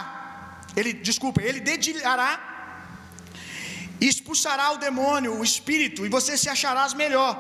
[0.77, 2.31] Ele, desculpa, ele dedilhará
[4.01, 7.33] expulsará o demônio, o espírito, e você se acharás melhor.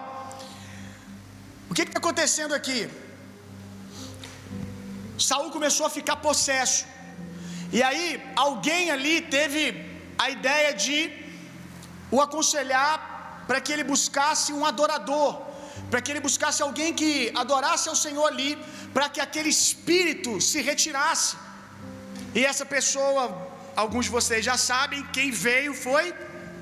[1.70, 2.88] O que está acontecendo aqui?
[5.18, 6.84] Saul começou a ficar possesso.
[7.72, 9.62] E aí, alguém ali teve
[10.24, 10.98] a ideia de
[12.10, 15.30] o aconselhar para que ele buscasse um adorador,
[15.90, 18.58] para que ele buscasse alguém que adorasse ao Senhor ali,
[18.94, 21.36] para que aquele espírito se retirasse.
[22.34, 23.22] E essa pessoa,
[23.76, 26.14] alguns de vocês já sabem, quem veio foi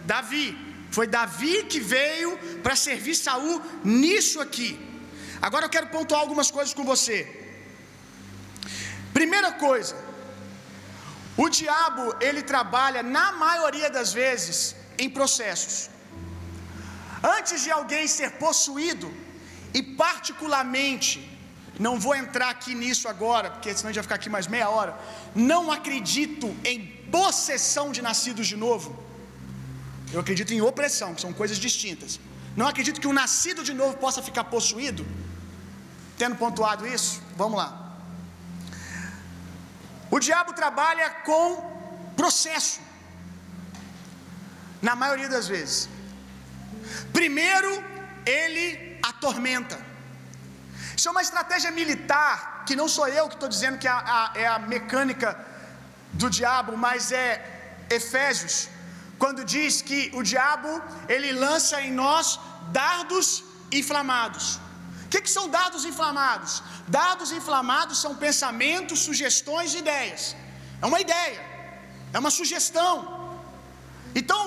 [0.05, 0.47] Davi.
[0.97, 2.31] Foi Davi que veio
[2.64, 4.71] para servir Saul nisso aqui.
[5.40, 7.16] Agora eu quero pontuar algumas coisas com você.
[9.12, 9.95] Primeira coisa,
[11.37, 15.90] o diabo ele trabalha na maioria das vezes em processos.
[17.22, 19.12] Antes de alguém ser possuído,
[19.75, 21.14] e particularmente,
[21.79, 24.68] não vou entrar aqui nisso agora, porque senão a gente vai ficar aqui mais meia
[24.70, 24.99] hora.
[25.35, 29.05] Não acredito em possessão de nascidos de novo.
[30.12, 32.18] Eu acredito em opressão, que são coisas distintas.
[32.57, 35.07] Não acredito que um nascido de novo possa ficar possuído.
[36.16, 37.86] Tendo pontuado isso, vamos lá.
[40.11, 41.45] O diabo trabalha com
[42.16, 42.81] processo,
[44.81, 45.88] na maioria das vezes.
[47.12, 47.71] Primeiro,
[48.25, 49.79] ele atormenta.
[50.97, 54.33] Isso é uma estratégia militar, que não sou eu que estou dizendo que é a,
[54.35, 55.38] é a mecânica
[56.12, 57.29] do diabo, mas é
[57.90, 58.69] Efésios,
[59.19, 60.71] quando diz que o diabo
[61.09, 62.38] ele lança em nós
[62.73, 64.61] dardos inflamados.
[65.17, 66.53] Que, que são dados inflamados?
[66.87, 70.23] Dados inflamados são pensamentos, sugestões e ideias.
[70.83, 71.41] É uma ideia,
[72.13, 72.93] é uma sugestão.
[74.21, 74.43] Então,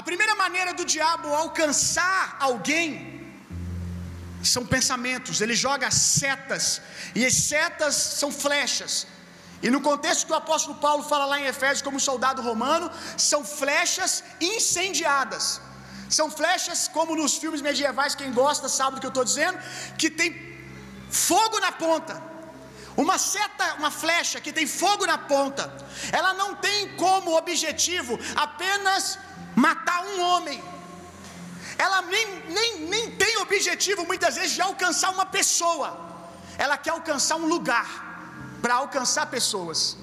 [0.00, 2.90] a primeira maneira do diabo alcançar alguém
[4.54, 6.66] são pensamentos, ele joga setas,
[7.18, 9.08] e as setas são flechas.
[9.60, 12.88] E no contexto que o apóstolo Paulo fala lá em Efésios como soldado romano,
[13.30, 15.60] são flechas incendiadas.
[16.08, 19.58] São flechas como nos filmes medievais, quem gosta sabe do que eu estou dizendo,
[19.98, 20.30] que tem
[21.10, 22.22] fogo na ponta.
[22.96, 25.64] Uma seta, uma flecha que tem fogo na ponta,
[26.12, 29.18] ela não tem como objetivo apenas
[29.54, 30.62] matar um homem.
[31.76, 35.88] Ela nem, nem, nem tem objetivo muitas vezes de alcançar uma pessoa.
[36.56, 37.88] Ela quer alcançar um lugar
[38.62, 39.96] para alcançar pessoas.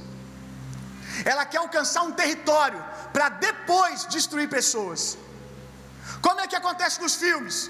[1.25, 5.17] Ela quer alcançar um território para depois destruir pessoas.
[6.21, 7.69] Como é que acontece nos filmes?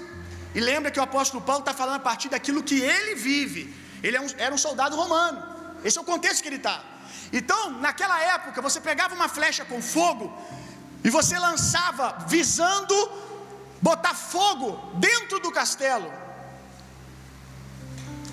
[0.54, 3.62] E lembra que o apóstolo Paulo está falando a partir daquilo que ele vive.
[4.02, 5.42] Ele é era um soldado romano.
[5.84, 6.82] Esse é o contexto que ele está.
[7.32, 10.26] Então, naquela época, você pegava uma flecha com fogo
[11.02, 12.94] e você lançava visando
[13.80, 14.68] botar fogo
[14.98, 16.10] dentro do castelo.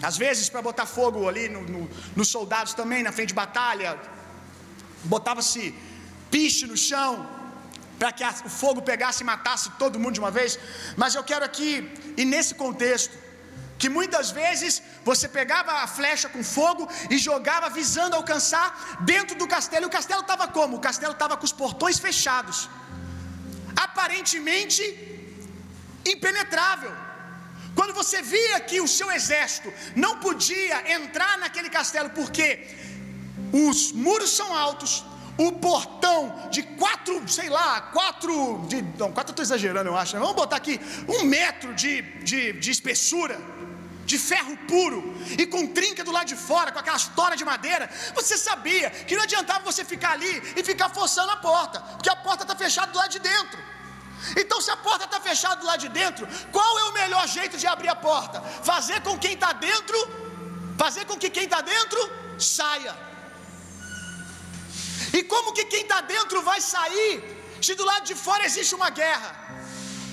[0.01, 3.99] Às vezes, para botar fogo ali no, no, nos soldados também, na frente de batalha,
[5.03, 5.75] botava-se
[6.29, 7.27] piche no chão,
[8.01, 10.51] para que o fogo pegasse e matasse todo mundo de uma vez.
[11.01, 11.71] Mas eu quero aqui,
[12.21, 13.15] e nesse contexto,
[13.81, 14.73] que muitas vezes
[15.09, 16.83] você pegava a flecha com fogo
[17.13, 18.67] e jogava visando alcançar
[19.11, 19.85] dentro do castelo.
[19.85, 20.77] E o castelo estava como?
[20.77, 22.57] O castelo estava com os portões fechados,
[23.85, 24.83] aparentemente
[26.13, 26.93] impenetrável.
[27.77, 29.71] Quando você via que o seu exército
[30.05, 32.45] não podia entrar naquele castelo porque
[33.67, 34.93] os muros são altos,
[35.47, 40.15] o portão de quatro, sei lá, quatro, de, não, quatro eu estou exagerando, eu acho.
[40.15, 40.19] Né?
[40.19, 43.39] Vamos botar aqui um metro de, de, de espessura,
[44.05, 47.89] de ferro puro, e com trinca do lado de fora, com aquelas toras de madeira.
[48.13, 52.15] Você sabia que não adiantava você ficar ali e ficar forçando a porta, porque a
[52.15, 53.59] porta está fechada do lado de dentro.
[54.37, 57.57] Então, se a porta está fechada do lado de dentro, qual é o melhor jeito
[57.57, 58.39] de abrir a porta?
[58.41, 59.97] Fazer com quem está dentro,
[60.77, 61.99] fazer com que quem está dentro
[62.37, 63.10] saia.
[65.13, 68.89] E como que quem está dentro vai sair se do lado de fora existe uma
[68.89, 69.35] guerra,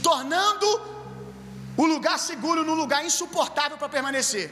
[0.03, 0.67] tornando
[1.77, 4.51] o lugar seguro num lugar insuportável para permanecer?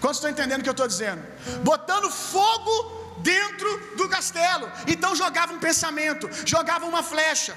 [0.00, 1.22] Quantos estão entendendo o que eu estou dizendo?
[1.62, 4.70] Botando fogo dentro do castelo.
[4.86, 7.56] Então jogava um pensamento, jogava uma flecha.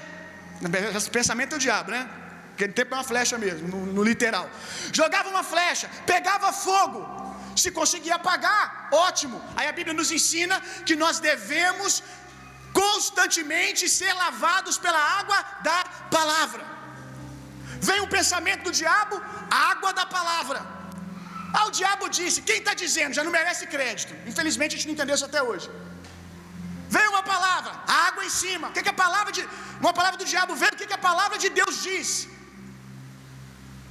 [1.12, 2.08] Pensamento é o diabo, né?
[2.54, 4.48] Aquele tempo é uma flecha mesmo, no, no literal.
[4.92, 7.29] Jogava uma flecha, pegava fogo.
[7.62, 9.38] Se conseguir apagar, ótimo.
[9.56, 10.56] Aí a Bíblia nos ensina
[10.88, 12.02] que nós devemos
[12.72, 15.38] constantemente ser lavados pela água
[15.68, 15.78] da
[16.16, 16.64] palavra.
[17.88, 19.16] Vem o pensamento do diabo,
[19.70, 20.60] água da palavra.
[21.56, 23.16] Ah, o diabo disse, quem está dizendo?
[23.18, 24.12] Já não merece crédito.
[24.30, 25.68] Infelizmente a gente não entendeu isso até hoje.
[26.96, 27.72] Veio uma palavra,
[28.06, 28.66] água em cima.
[28.68, 29.42] O que, que a palavra de.
[29.84, 32.08] Uma palavra do diabo veio, o que, que a palavra de Deus diz?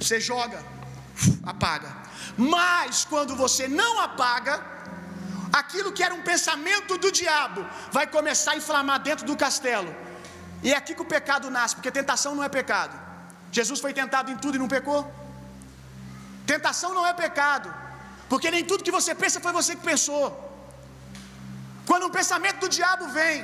[0.00, 0.58] Você joga,
[1.42, 1.96] apaga.
[2.36, 4.62] Mas quando você não apaga,
[5.52, 9.94] aquilo que era um pensamento do diabo vai começar a inflamar dentro do castelo.
[10.62, 12.98] E é aqui que o pecado nasce, porque tentação não é pecado.
[13.50, 15.10] Jesus foi tentado em tudo e não pecou.
[16.46, 17.72] Tentação não é pecado,
[18.28, 20.49] porque nem tudo que você pensa foi você que pensou.
[21.90, 23.38] Quando um pensamento do diabo vem,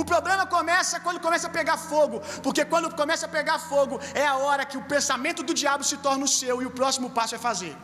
[0.00, 4.24] o problema começa quando começa a pegar fogo, porque quando começa a pegar fogo é
[4.26, 7.36] a hora que o pensamento do diabo se torna o seu e o próximo passo
[7.36, 7.74] é fazer.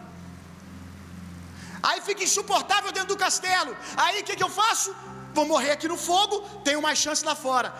[1.88, 3.76] Aí fica insuportável dentro do castelo.
[4.04, 4.92] Aí o que, que eu faço?
[5.36, 7.72] Vou morrer aqui no fogo, tenho mais chance lá fora.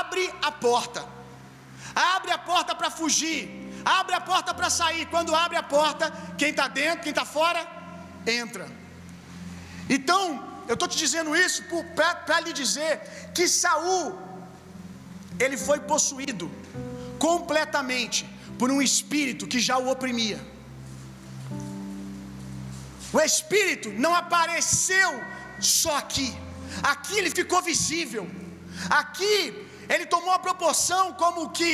[0.00, 1.04] Abre a porta.
[1.94, 3.42] Abre a porta para fugir.
[3.84, 5.06] Abre a porta para sair.
[5.14, 7.64] Quando abre a porta, quem está dentro, quem está fora,
[8.26, 8.66] entra.
[9.88, 11.62] Então, eu estou te dizendo isso
[11.96, 12.92] para lhe dizer
[13.34, 14.18] que Saul
[15.44, 16.46] ele foi possuído
[17.18, 18.20] completamente
[18.58, 20.40] por um espírito que já o oprimia.
[23.16, 25.10] O espírito não apareceu
[25.60, 26.28] só aqui.
[26.92, 28.24] Aqui ele ficou visível.
[29.00, 29.36] Aqui
[29.94, 31.72] ele tomou a proporção como que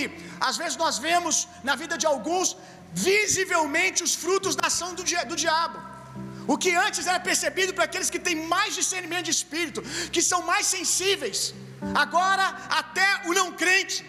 [0.49, 2.57] às vezes nós vemos na vida de alguns
[2.93, 5.78] visivelmente os frutos da ação do, do diabo.
[6.47, 9.82] O que antes era percebido para aqueles que têm mais discernimento de espírito,
[10.12, 11.55] que são mais sensíveis,
[11.95, 14.05] agora até o não crente.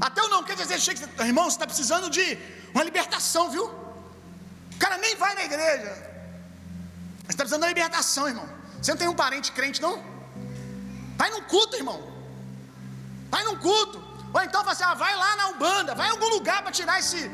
[0.00, 2.38] Até o não crente às vezes chega irmão, você está precisando de
[2.74, 3.66] uma libertação, viu?
[4.74, 5.92] O cara nem vai na igreja.
[7.22, 8.48] Você está precisando de uma libertação, irmão.
[8.80, 9.94] Você não tem um parente crente, não?
[11.16, 12.00] Vai num culto, irmão.
[13.30, 14.02] Vai num culto.
[14.34, 16.98] Ou então fala assim, ah, vai lá na Umbanda, vai em algum lugar para tirar
[16.98, 17.30] esse,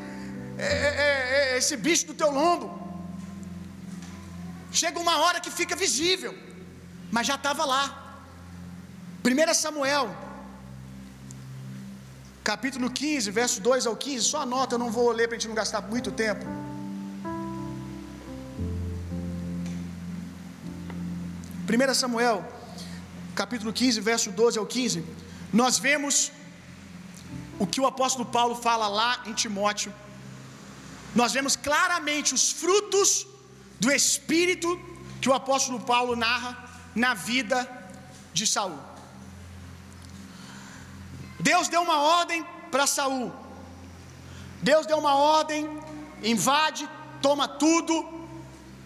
[0.57, 2.80] é, é, é, esse bicho do teu lombo.
[4.79, 6.33] Chega uma hora que fica visível,
[7.11, 7.83] mas já estava lá.
[9.23, 10.05] 1 Samuel,
[12.43, 15.49] capítulo 15, verso 2 ao 15, só anota, eu não vou ler para a gente
[15.49, 16.45] não gastar muito tempo.
[21.69, 22.37] 1 Samuel,
[23.35, 25.03] capítulo 15, verso 12 ao 15,
[25.53, 26.31] nós vemos
[27.59, 29.93] o que o apóstolo Paulo fala lá em Timóteo.
[31.13, 33.27] Nós vemos claramente os frutos
[33.83, 34.69] do espírito
[35.21, 36.51] que o apóstolo Paulo narra
[37.03, 37.57] na vida
[38.37, 38.77] de Saul.
[41.49, 42.39] Deus deu uma ordem
[42.73, 43.27] para Saul.
[44.69, 45.61] Deus deu uma ordem,
[46.33, 46.83] invade,
[47.25, 47.95] toma tudo,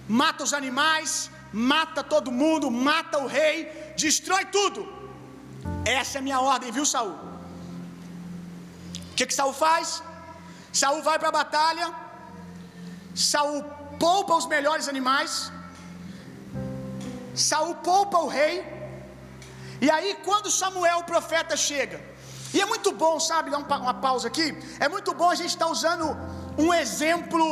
[0.07, 1.29] mata os animais,
[1.73, 3.55] mata todo mundo, mata o rei,
[3.97, 4.81] destrói tudo.
[5.83, 7.15] Essa é a minha ordem, viu, Saul?
[9.11, 10.01] O que, que Saul faz?
[10.71, 11.87] Saul vai para a batalha.
[13.13, 13.59] Saul
[13.99, 15.51] poupa os melhores animais.
[17.33, 18.55] Saul poupa o rei.
[19.81, 21.99] E aí, quando Samuel, o profeta, chega,
[22.53, 24.47] e é muito bom, sabe, dar uma pausa aqui.
[24.79, 26.05] É muito bom a gente estar tá usando
[26.57, 27.47] um exemplo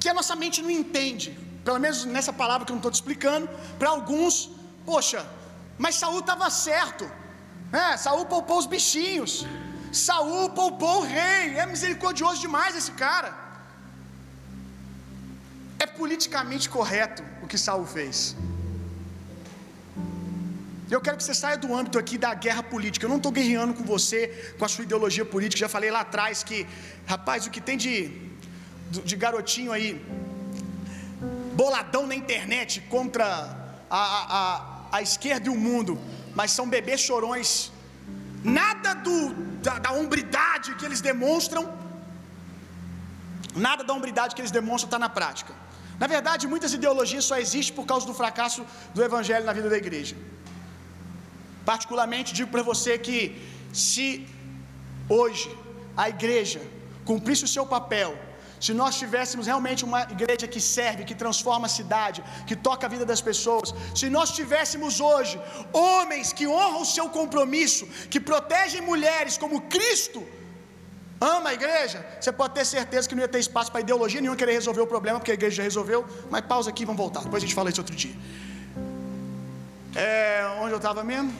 [0.00, 1.28] que a nossa mente não entende
[1.64, 3.48] pelo menos nessa palavra que eu não estou te explicando,
[3.78, 4.50] para alguns,
[4.84, 5.26] poxa,
[5.78, 7.10] mas Saul estava certo,
[7.72, 7.96] né?
[7.96, 9.46] Saul poupou os bichinhos,
[9.90, 13.43] Saul poupou o rei, é misericordioso demais esse cara.
[15.84, 18.16] É politicamente correto o que Saul fez.
[20.94, 23.04] Eu quero que você saia do âmbito aqui da guerra política.
[23.04, 24.20] Eu não estou guerreando com você,
[24.58, 25.60] com a sua ideologia política.
[25.64, 26.58] Já falei lá atrás que,
[27.12, 27.94] rapaz, o que tem de,
[29.10, 29.88] de garotinho aí
[31.62, 33.26] boladão na internet contra
[33.90, 34.44] a, a, a,
[34.96, 35.92] a esquerda e o mundo,
[36.38, 37.50] mas são bebês chorões.
[38.60, 39.18] Nada do,
[39.66, 41.62] da, da hombridade que eles demonstram,
[43.66, 45.63] nada da hombridade que eles demonstram está na prática.
[46.02, 48.62] Na verdade, muitas ideologias só existem por causa do fracasso
[48.94, 50.16] do evangelho na vida da igreja.
[51.64, 53.18] Particularmente digo para você que
[53.72, 54.06] se
[55.18, 55.50] hoje
[55.96, 56.60] a igreja
[57.10, 58.12] cumprisse o seu papel
[58.66, 62.92] se nós tivéssemos realmente uma igreja que serve, que transforma a cidade, que toca a
[62.94, 65.36] vida das pessoas, se nós tivéssemos hoje
[65.72, 70.20] homens que honram o seu compromisso, que protegem mulheres como Cristo
[71.20, 74.36] ama a igreja, você pode ter certeza que não ia ter espaço para ideologia nenhuma
[74.36, 76.04] querer resolver o problema, porque a igreja já resolveu.
[76.30, 77.22] Mas pausa aqui, vamos voltar.
[77.22, 78.14] Depois a gente fala isso outro dia.
[79.94, 81.32] É, onde eu estava mesmo?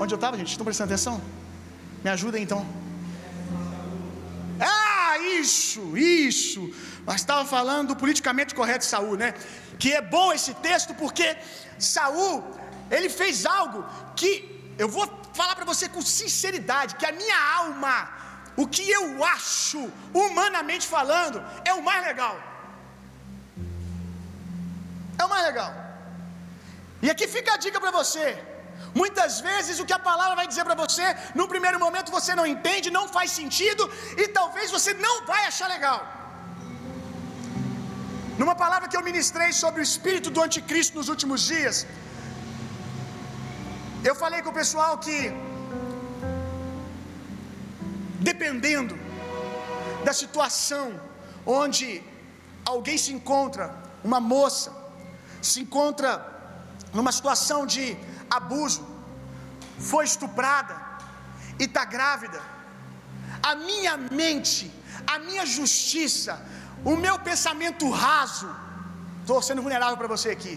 [0.00, 0.50] Onde eu estava, gente?
[0.50, 1.20] Estão prestando atenção?
[2.02, 2.66] Me ajudem então.
[4.60, 6.72] Ah, isso, isso.
[7.06, 9.34] Nós estávamos falando do politicamente correto de Saul, né?
[9.78, 11.36] Que é bom esse texto porque
[11.78, 12.42] Saul,
[12.90, 13.84] ele fez algo
[14.14, 15.06] que eu vou
[15.40, 17.96] falar para você com sinceridade, que a minha alma
[18.62, 19.06] o que eu
[19.36, 19.80] acho,
[20.22, 21.38] humanamente falando,
[21.70, 22.36] é o mais legal.
[25.20, 25.72] É o mais legal.
[27.04, 28.26] E aqui fica a dica para você.
[29.00, 31.06] Muitas vezes o que a palavra vai dizer para você,
[31.40, 33.84] no primeiro momento você não entende, não faz sentido
[34.22, 36.00] e talvez você não vai achar legal.
[38.40, 41.76] Numa palavra que eu ministrei sobre o espírito do anticristo nos últimos dias,
[44.08, 45.18] eu falei com o pessoal que
[48.28, 48.94] dependendo
[50.06, 50.86] da situação
[51.60, 51.88] onde
[52.72, 53.64] alguém se encontra,
[54.08, 54.70] uma moça
[55.48, 56.10] se encontra
[56.96, 57.84] numa situação de
[58.38, 58.82] abuso,
[59.90, 60.74] foi estuprada
[61.60, 62.40] e está grávida,
[63.50, 64.64] a minha mente,
[65.14, 66.34] a minha justiça,
[66.92, 68.48] o meu pensamento raso,
[69.20, 70.54] estou sendo vulnerável para você aqui,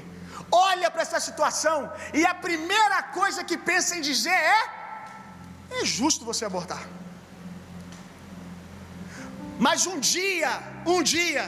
[0.51, 4.61] olha para essa situação e a primeira coisa que pensa em dizer é:
[5.81, 6.83] é justo você abortar.
[9.65, 10.51] Mas um dia,
[10.85, 11.43] um dia,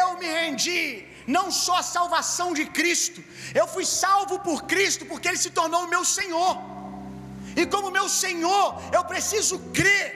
[0.00, 3.22] eu me rendi não só a salvação de Cristo,
[3.54, 6.52] eu fui salvo por Cristo porque Ele se tornou o meu Senhor.
[7.56, 10.08] E como meu Senhor, eu preciso crer,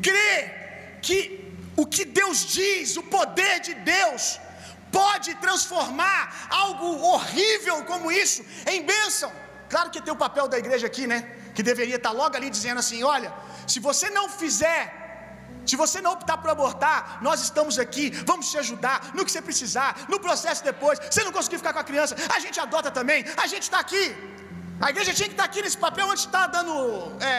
[0.00, 1.16] crer que
[1.76, 4.38] o que Deus diz, o poder de Deus,
[5.00, 6.20] pode transformar
[6.64, 9.30] algo horrível como isso em bênção.
[9.72, 11.20] Claro que tem o papel da igreja aqui, né?
[11.54, 13.32] Que deveria estar logo ali dizendo assim: olha,
[13.66, 14.80] se você não fizer
[15.70, 19.42] se você não optar por abortar, nós estamos aqui, vamos te ajudar no que você
[19.50, 20.98] precisar, no processo depois.
[21.10, 24.04] Se não conseguir ficar com a criança, a gente adota também, a gente está aqui.
[24.80, 26.74] A igreja tinha que estar aqui nesse papel antes de estar dando
[27.22, 27.34] é,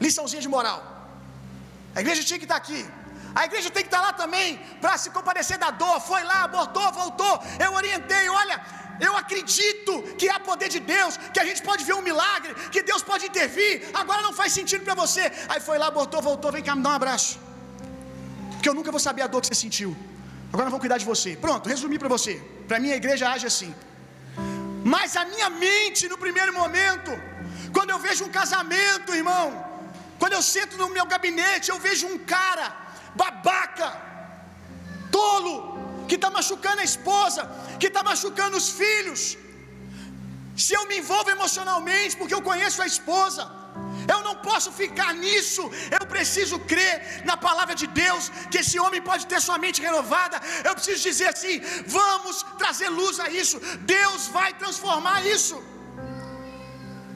[0.00, 0.80] liçãozinha de moral.
[1.94, 2.82] A igreja tinha que estar aqui.
[3.34, 6.00] A igreja tem que estar lá também para se comparecer da dor.
[6.00, 7.34] Foi lá, abortou, voltou.
[7.64, 8.56] Eu orientei, olha,
[9.00, 12.82] eu acredito que há poder de Deus, que a gente pode ver um milagre, que
[12.82, 13.88] Deus pode intervir.
[13.94, 15.24] Agora não faz sentido para você.
[15.48, 17.52] Aí foi lá, abortou, voltou, vem cá me dar um abraço
[18.62, 19.90] porque eu nunca vou saber a dor que você sentiu.
[20.52, 21.30] Agora vamos cuidar de você.
[21.44, 22.34] Pronto, resumi para você.
[22.68, 23.70] Para mim a igreja age assim.
[24.94, 27.10] Mas a minha mente no primeiro momento,
[27.76, 29.46] quando eu vejo um casamento, irmão,
[30.20, 32.66] quando eu sento no meu gabinete, eu vejo um cara
[33.14, 33.90] babaca,
[35.10, 35.56] tolo,
[36.08, 37.42] que está machucando a esposa,
[37.80, 39.22] que está machucando os filhos.
[40.64, 43.44] Se eu me envolvo emocionalmente, porque eu conheço a esposa,
[44.12, 45.62] eu não posso ficar nisso.
[45.96, 46.94] Eu preciso crer
[47.30, 50.40] na palavra de Deus que esse homem pode ter sua mente renovada.
[50.68, 51.58] Eu preciso dizer assim:
[51.98, 53.58] vamos trazer luz a isso.
[53.96, 55.58] Deus vai transformar isso.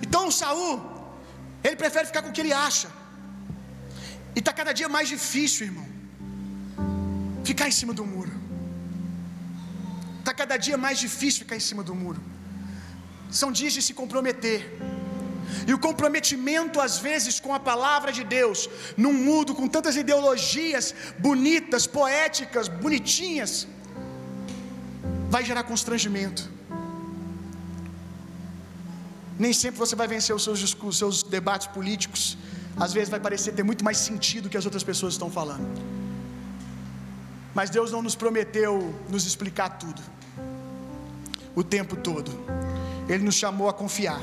[0.05, 0.75] Então Saul,
[1.65, 2.89] ele prefere ficar com o que ele acha.
[4.37, 5.89] E está cada dia mais difícil, irmão.
[7.51, 8.35] Ficar em cima do muro.
[10.21, 12.21] Está cada dia mais difícil ficar em cima do muro.
[13.41, 14.61] São dias de se comprometer.
[15.69, 18.61] E o comprometimento, às vezes, com a palavra de Deus,
[19.05, 20.87] num mundo com tantas ideologias
[21.27, 23.67] bonitas, poéticas, bonitinhas,
[25.35, 26.43] vai gerar constrangimento.
[29.45, 32.25] Nem sempre você vai vencer os seus discursos, seus debates políticos.
[32.85, 35.69] Às vezes vai parecer ter muito mais sentido que as outras pessoas estão falando.
[37.55, 38.73] Mas Deus não nos prometeu
[39.09, 40.03] nos explicar tudo,
[41.55, 42.31] o tempo todo.
[43.09, 44.21] Ele nos chamou a confiar.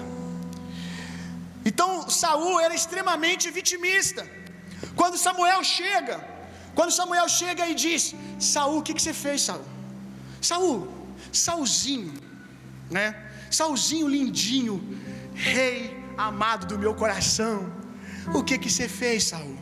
[1.65, 4.23] Então Saul era extremamente vitimista.
[4.95, 6.17] Quando Samuel chega,
[6.75, 9.65] quando Samuel chega e diz: Saul, o que, que você fez, Saul?
[10.41, 10.77] Saul,
[11.31, 12.13] Saulzinho,
[12.97, 13.07] né?
[13.49, 14.75] Saulzinho lindinho,
[15.33, 17.82] rei amado do meu coração.
[18.37, 19.57] O que que você fez, Saul?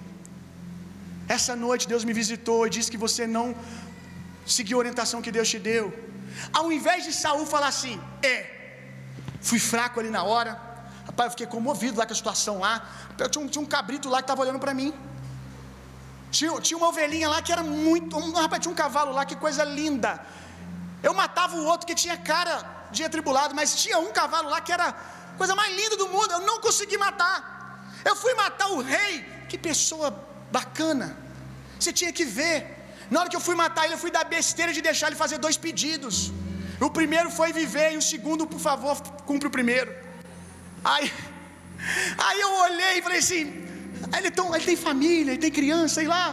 [1.27, 3.55] Essa noite Deus me visitou e disse que você não
[4.45, 5.85] seguiu a orientação que Deus te deu.
[6.59, 8.35] Ao invés de Saul falar assim, é,
[9.41, 10.51] fui fraco ali na hora,
[11.05, 12.73] Rapaz, eu fiquei comovido lá com a situação lá.
[13.31, 14.93] Tinha um, tinha um cabrito lá que estava olhando para mim.
[16.35, 18.17] Tinha, tinha uma ovelhinha lá que era muito.
[18.17, 20.11] Um, rapaz, tinha um cavalo lá, que coisa linda.
[21.03, 22.53] Eu matava o outro que tinha cara
[22.91, 24.93] de atribulado, mas tinha um cavalo lá que era
[25.37, 26.31] coisa mais linda do mundo.
[26.31, 27.35] Eu não consegui matar.
[28.09, 29.13] Eu fui matar o rei.
[29.49, 30.09] Que pessoa
[30.51, 31.07] bacana.
[31.79, 32.55] Você tinha que ver.
[33.09, 35.37] Na hora que eu fui matar ele, eu fui dar besteira de deixar ele fazer
[35.37, 36.31] dois pedidos.
[36.79, 38.95] O primeiro foi viver e o segundo, por favor,
[39.29, 39.91] cumpre o primeiro.
[40.83, 41.11] Aí,
[42.27, 43.43] aí eu olhei e falei assim:
[44.17, 46.25] ele, é tão, ele tem família, ele tem criança, sei lá,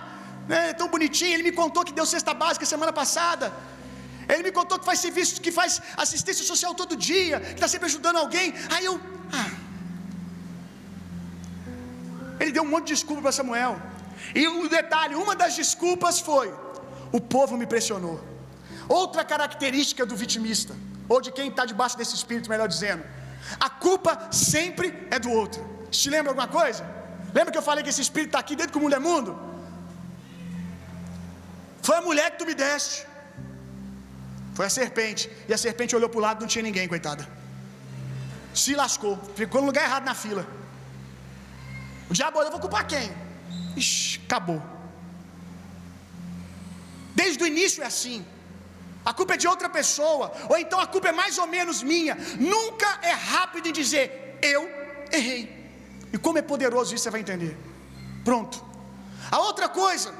[0.49, 1.35] né, é tão bonitinho.
[1.35, 3.53] Ele me contou que deu cesta básica semana passada.
[4.29, 7.87] Ele me contou que faz serviço, que faz assistência social todo dia, que está sempre
[7.87, 8.55] ajudando alguém.
[8.71, 9.01] Aí eu,
[9.33, 9.68] ah.
[12.41, 13.80] Ele deu um monte de desculpa para Samuel.
[14.34, 16.53] E o um detalhe, uma das desculpas foi:
[17.12, 18.20] o povo me pressionou.
[18.89, 20.74] Outra característica do vitimista,
[21.09, 23.05] ou de quem está debaixo desse espírito, melhor dizendo,
[23.61, 25.62] a culpa sempre é do outro.
[25.91, 26.82] Te lembra alguma coisa?
[27.34, 29.30] Lembra que eu falei que esse espírito está aqui dentro do mundo é mundo?
[31.82, 33.07] Foi a mulher que tu me deste.
[34.55, 35.30] Foi a serpente.
[35.49, 37.26] E a serpente olhou para o lado, não tinha ninguém, coitada.
[38.55, 40.47] Se lascou, ficou no lugar errado na fila.
[42.11, 43.11] O diabo olhou, vou culpar quem?
[43.76, 44.62] Ixi, acabou.
[47.14, 48.24] Desde o início é assim.
[49.04, 52.14] A culpa é de outra pessoa, ou então a culpa é mais ou menos minha.
[52.54, 54.62] Nunca é rápido em dizer eu
[55.18, 55.42] errei.
[56.12, 57.56] E como é poderoso isso você vai entender.
[58.24, 58.56] Pronto.
[59.30, 60.11] A outra coisa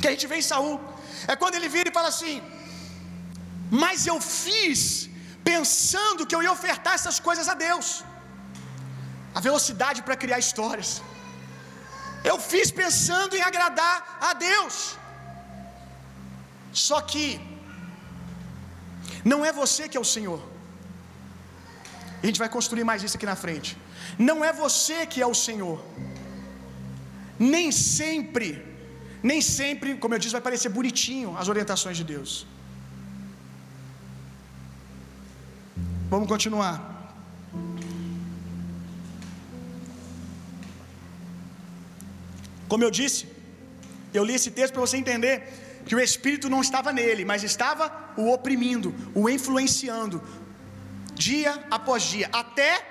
[0.00, 0.80] que a gente vê em Saul
[1.26, 2.42] é quando ele vira e fala assim:
[3.70, 5.08] Mas eu fiz
[5.52, 7.88] pensando que eu ia ofertar essas coisas a Deus.
[9.34, 11.02] A velocidade para criar histórias.
[12.24, 14.96] Eu fiz pensando em agradar a Deus.
[16.72, 17.26] Só que
[19.24, 20.40] não é você que é o Senhor.
[22.22, 23.76] A gente vai construir mais isso aqui na frente.
[24.18, 25.78] Não é você que é o Senhor.
[27.38, 28.48] Nem sempre,
[29.22, 32.46] nem sempre, como eu disse, vai parecer bonitinho as orientações de Deus.
[36.10, 36.97] Vamos continuar.
[42.68, 43.26] Como eu disse,
[44.12, 45.36] eu li esse texto para você entender
[45.86, 50.22] que o Espírito não estava nele, mas estava o oprimindo, o influenciando,
[51.14, 52.86] dia após dia, até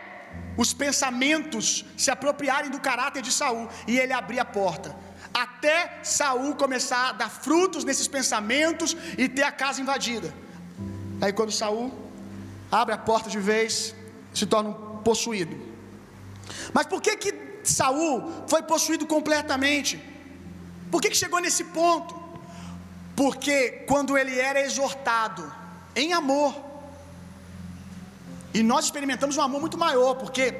[0.58, 4.96] os pensamentos se apropriarem do caráter de Saul e ele abrir a porta.
[5.34, 10.34] Até Saul começar a dar frutos nesses pensamentos e ter a casa invadida.
[11.22, 11.94] Aí quando Saul
[12.72, 13.94] abre a porta de vez,
[14.34, 15.56] se torna um possuído.
[16.74, 20.02] Mas por que que Saul foi possuído completamente?
[20.92, 22.16] Por que, que chegou nesse ponto?
[23.16, 25.52] Porque quando ele era exortado
[25.96, 26.56] em amor,
[28.54, 30.54] e nós experimentamos um amor muito maior, porque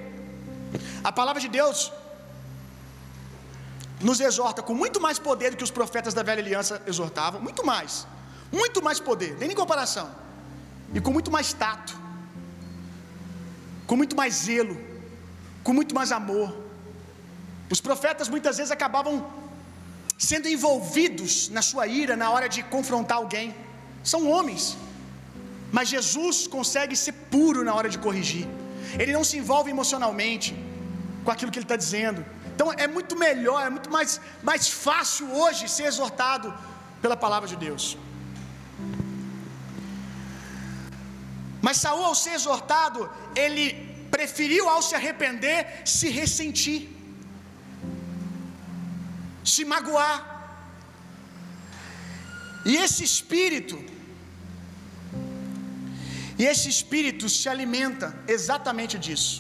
[1.04, 1.92] a palavra de Deus
[4.02, 7.66] nos exorta com muito mais poder do que os profetas da velha aliança exortavam, muito
[7.66, 8.06] mais,
[8.52, 10.10] muito mais poder, nem em comparação,
[10.94, 11.98] e com muito mais tato,
[13.86, 14.80] com muito mais zelo,
[15.64, 16.67] com muito mais amor.
[17.70, 19.16] Os profetas muitas vezes acabavam
[20.18, 23.56] sendo envolvidos na sua ira na hora de confrontar alguém.
[24.04, 24.78] São homens.
[25.72, 28.48] Mas Jesus consegue ser puro na hora de corrigir.
[28.98, 30.56] Ele não se envolve emocionalmente
[31.24, 32.26] com aquilo que ele está dizendo.
[32.56, 36.54] Então é muito melhor, é muito mais, mais fácil hoje ser exortado
[37.02, 37.98] pela palavra de Deus.
[41.62, 43.66] Mas Saul, ao ser exortado, ele
[44.10, 46.97] preferiu, ao se arrepender, se ressentir
[49.56, 50.18] se magoar.
[52.70, 53.78] E esse espírito,
[56.40, 59.36] e esse espírito se alimenta exatamente disso.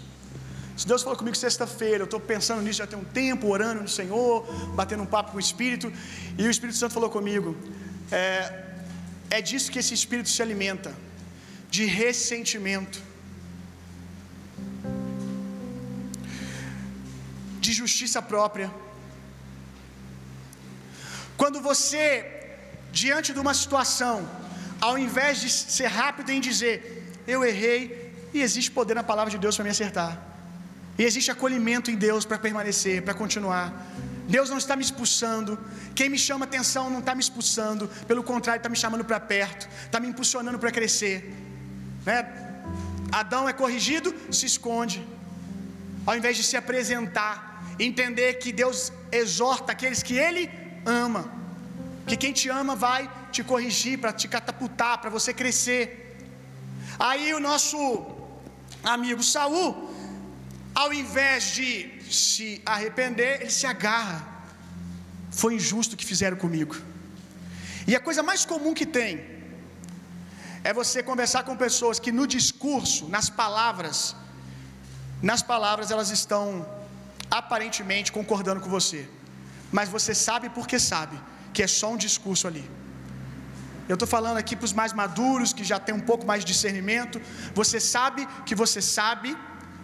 [0.80, 3.92] Se Deus falou comigo sexta-feira, eu estou pensando nisso já tem um tempo, orando no
[4.00, 4.46] Senhor,
[4.80, 5.92] batendo um papo com o Espírito,
[6.38, 7.58] e o Espírito Santo falou comigo:
[8.12, 8.64] é,
[9.38, 10.96] é disso que esse espírito se alimenta,
[11.70, 13.02] de ressentimento,
[17.60, 18.72] de justiça própria.
[21.42, 22.06] Quando você,
[22.92, 24.28] diante de uma situação,
[24.82, 26.78] ao invés de ser rápido em dizer,
[27.28, 27.82] eu errei,
[28.34, 30.12] e existe poder na palavra de Deus para me acertar,
[30.98, 33.68] e existe acolhimento em Deus para permanecer, para continuar.
[34.28, 35.58] Deus não está me expulsando,
[35.96, 39.70] quem me chama atenção não está me expulsando, pelo contrário, está me chamando para perto,
[39.86, 41.18] está me impulsionando para crescer.
[42.06, 42.18] Né?
[43.12, 45.00] Adão é corrigido, se esconde,
[46.06, 51.24] ao invés de se apresentar, entender que Deus exorta aqueles que Ele ama.
[52.08, 55.86] Que quem te ama vai te corrigir, para te catapultar, para você crescer.
[56.98, 57.80] Aí o nosso
[58.84, 59.68] amigo Saul,
[60.74, 61.70] ao invés de
[62.10, 64.20] se arrepender, ele se agarra.
[65.30, 66.76] Foi injusto o que fizeram comigo.
[67.86, 69.12] E a coisa mais comum que tem
[70.64, 74.16] é você conversar com pessoas que no discurso, nas palavras,
[75.22, 76.66] nas palavras elas estão
[77.30, 79.08] aparentemente concordando com você
[79.72, 81.20] mas você sabe porque sabe
[81.54, 82.70] que é só um discurso ali.
[83.88, 86.52] Eu estou falando aqui para os mais maduros, que já tem um pouco mais de
[86.52, 87.22] discernimento.
[87.54, 89.36] Você sabe que você sabe,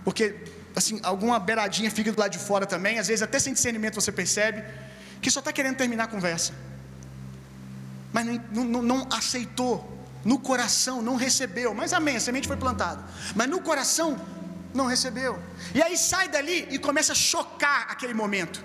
[0.03, 0.35] porque
[0.75, 4.11] assim, alguma beiradinha fica do lado de fora também, às vezes até sem discernimento você
[4.11, 4.63] percebe,
[5.21, 6.53] que só está querendo terminar a conversa.
[8.11, 9.89] Mas não, não, não aceitou,
[10.25, 11.73] no coração não recebeu.
[11.73, 13.03] Mas amém, a semente foi plantada.
[13.35, 14.19] Mas no coração
[14.73, 15.39] não recebeu.
[15.73, 18.63] E aí sai dali e começa a chocar aquele momento.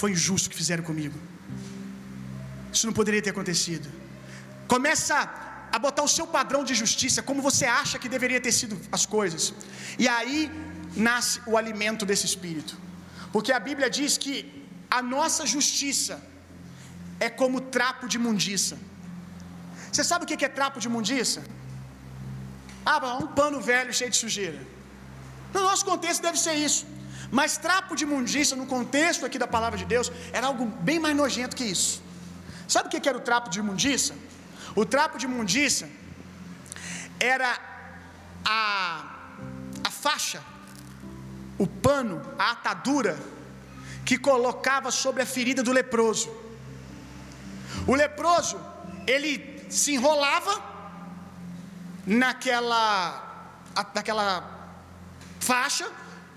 [0.00, 1.16] Foi injusto o que fizeram comigo.
[2.74, 3.86] Isso não poderia ter acontecido.
[4.74, 5.16] Começa
[5.76, 9.04] a botar o seu padrão de justiça, como você acha que deveria ter sido as
[9.16, 9.44] coisas.
[10.02, 10.40] E aí
[11.08, 12.74] nasce o alimento desse espírito.
[13.34, 14.34] Porque a Bíblia diz que
[14.98, 16.16] a nossa justiça
[17.26, 18.76] é como trapo de mundiça.
[19.90, 21.40] Você sabe o que é trapo de mundiça?
[22.90, 24.60] Ah, um pano velho cheio de sujeira.
[25.54, 26.84] No nosso contexto deve ser isso.
[27.30, 31.14] Mas trapo de mundiça, no contexto aqui da palavra de Deus, era algo bem mais
[31.14, 32.02] nojento que isso.
[32.66, 34.14] Sabe o que era o trapo de mundiça?
[34.74, 35.88] O trapo de mundiça
[37.20, 37.58] era
[38.44, 39.04] a,
[39.84, 40.42] a faixa,
[41.58, 43.18] o pano, a atadura
[44.04, 46.30] que colocava sobre a ferida do leproso.
[47.86, 48.58] O leproso,
[49.06, 50.62] ele se enrolava
[52.06, 53.60] naquela,
[53.94, 54.30] naquela
[55.40, 55.86] faixa,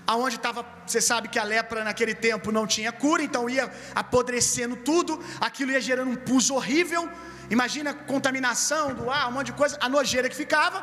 [0.06, 4.76] aonde estava, você sabe que a lepra naquele tempo não tinha cura, então ia apodrecendo
[4.76, 7.08] tudo, aquilo ia gerando um pus horrível.
[7.50, 10.78] Imagina contaminação do ar, um monte de coisa, a nojeira que ficava.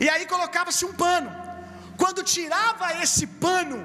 [0.00, 1.30] E aí colocava-se um pano.
[1.96, 3.78] Quando tirava esse pano,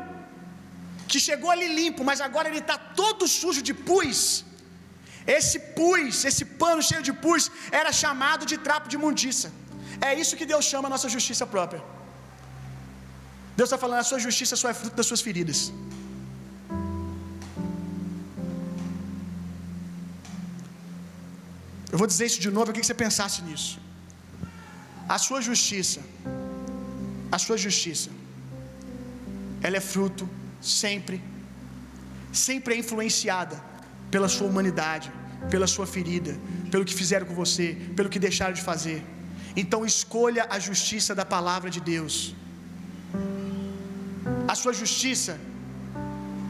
[1.12, 4.20] que chegou ali limpo, mas agora ele está todo sujo de pus.
[5.38, 7.44] Esse pus, esse pano cheio de pus,
[7.80, 9.48] era chamado de trapo de mundiça.
[10.10, 11.82] É isso que Deus chama a nossa justiça própria.
[13.58, 15.60] Deus está falando, a sua justiça só é fruto das suas feridas.
[21.92, 23.74] Eu vou dizer isso de novo, eu queria que você pensasse nisso.
[25.16, 26.02] A sua justiça,
[27.36, 28.10] a sua justiça,
[29.62, 30.28] ela é fruto
[30.62, 31.22] sempre,
[32.32, 33.58] sempre é influenciada
[34.10, 35.12] pela sua humanidade,
[35.50, 36.34] pela sua ferida,
[36.72, 39.04] pelo que fizeram com você, pelo que deixaram de fazer.
[39.56, 42.34] Então escolha a justiça da palavra de Deus.
[44.52, 45.34] A sua justiça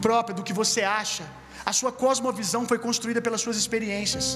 [0.06, 1.24] própria do que você acha,
[1.70, 4.26] a sua cosmovisão foi construída pelas suas experiências.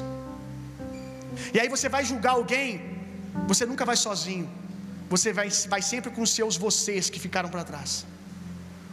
[1.54, 2.68] E aí você vai julgar alguém,
[3.52, 4.46] você nunca vai sozinho.
[5.14, 7.90] Você vai, vai sempre com os seus vocês que ficaram para trás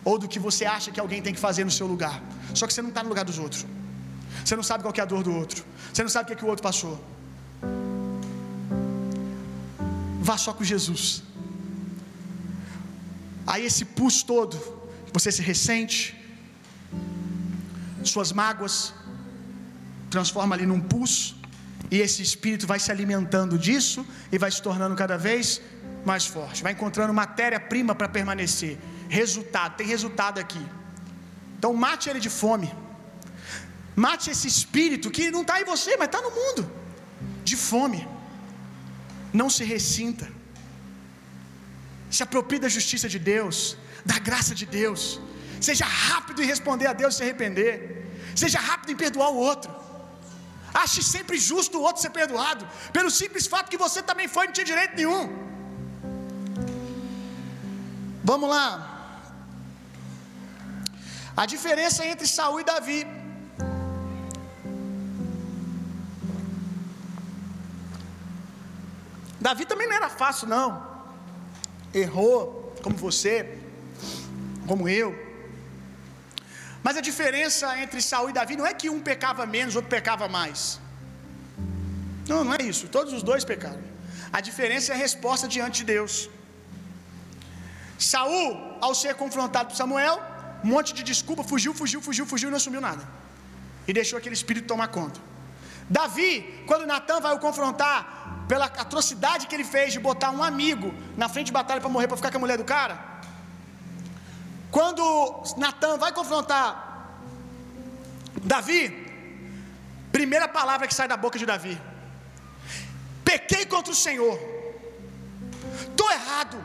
[0.10, 2.22] ou do que você acha que alguém tem que fazer no seu lugar.
[2.54, 3.66] Só que você não está no lugar dos outros.
[4.44, 5.64] Você não sabe qual é a dor do outro.
[5.94, 6.96] Você não sabe o que, é que o outro passou.
[10.30, 11.24] Vá só com Jesus.
[13.46, 14.58] Aí esse pus todo,
[15.12, 15.98] você se ressente,
[18.04, 18.94] suas mágoas,
[20.10, 21.36] transforma ali num pus,
[21.92, 25.62] e esse espírito vai se alimentando disso e vai se tornando cada vez
[26.06, 28.78] mais forte, vai encontrando matéria-prima para permanecer
[29.10, 30.64] resultado, tem resultado aqui.
[31.58, 32.70] Então mate ele de fome.
[33.96, 36.62] Mate esse espírito que não está em você, mas está no mundo.
[37.44, 38.08] De fome.
[39.32, 40.28] Não se ressinta.
[42.16, 43.58] Se aproprie da justiça de Deus,
[44.12, 45.04] da graça de Deus.
[45.68, 47.76] Seja rápido em responder a Deus e se arrepender.
[48.42, 49.72] Seja rápido em perdoar o outro.
[50.82, 54.54] Ache sempre justo o outro ser perdoado, pelo simples fato que você também foi, não
[54.54, 55.24] tinha direito nenhum.
[58.24, 58.66] Vamos lá.
[61.36, 63.02] A diferença entre Saul e Davi.
[69.42, 70.93] Davi também não era fácil, não.
[71.94, 73.58] Errou, como você,
[74.68, 75.10] como eu.
[76.86, 80.28] Mas a diferença entre Saul e Davi não é que um pecava menos, outro pecava
[80.28, 80.80] mais.
[82.28, 82.88] Não, não é isso.
[82.88, 83.84] Todos os dois pecaram.
[84.38, 86.30] A diferença é a resposta diante de Deus.
[88.12, 90.16] Saul, ao ser confrontado por Samuel,
[90.64, 93.04] um monte de desculpa, fugiu, fugiu, fugiu, fugiu e não assumiu nada.
[93.88, 95.20] E deixou aquele espírito tomar conta.
[95.90, 100.94] Davi, quando Natan vai o confrontar pela atrocidade que ele fez de botar um amigo
[101.16, 102.96] na frente de batalha para morrer para ficar com a mulher do cara,
[104.76, 105.04] quando
[105.64, 106.68] Natan vai confrontar
[108.54, 108.82] Davi,
[110.12, 111.76] primeira palavra que sai da boca de Davi:
[113.24, 114.38] Pequei contra o Senhor.
[116.00, 116.58] Tô errado.